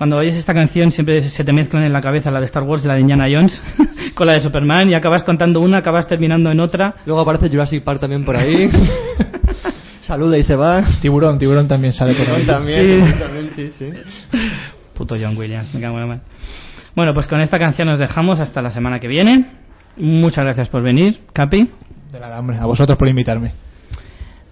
[0.00, 2.82] cuando oyes esta canción siempre se te mezclan en la cabeza la de Star Wars
[2.82, 3.60] y la de Indiana Jones
[4.14, 6.94] con la de Superman y acabas contando una, acabas terminando en otra.
[7.04, 8.70] Luego aparece Jurassic Park también por ahí.
[10.04, 10.82] Saluda y se va.
[11.02, 12.46] Tiburón, tiburón también sale por ahí.
[12.46, 13.12] También, Sí.
[13.18, 13.92] también, sí, sí.
[14.94, 16.20] Puto John Williams, me cago en la mano.
[16.96, 19.48] Bueno, pues con esta canción nos dejamos hasta la semana que viene.
[19.98, 21.68] Muchas gracias por venir, Capi.
[22.10, 23.52] De hombre, a vosotros por invitarme.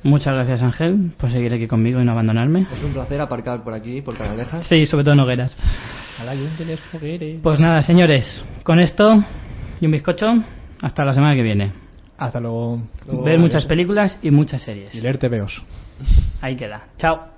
[0.02, 2.66] Muchas gracias, Ángel, por seguir aquí conmigo y no abandonarme.
[2.72, 4.66] Es un placer aparcar por aquí, por Canalejas.
[4.68, 5.56] Sí, sobre todo en hogueras.
[7.42, 9.22] Pues nada, señores, con esto
[9.80, 10.26] y un bizcocho,
[10.82, 11.72] hasta la semana que viene.
[12.16, 12.82] Hasta luego.
[13.06, 13.42] Luego, Ver adiós.
[13.42, 14.94] muchas películas y muchas series.
[14.94, 15.62] Y leer TVOs.
[16.40, 16.88] Ahí queda.
[16.98, 17.37] Chao.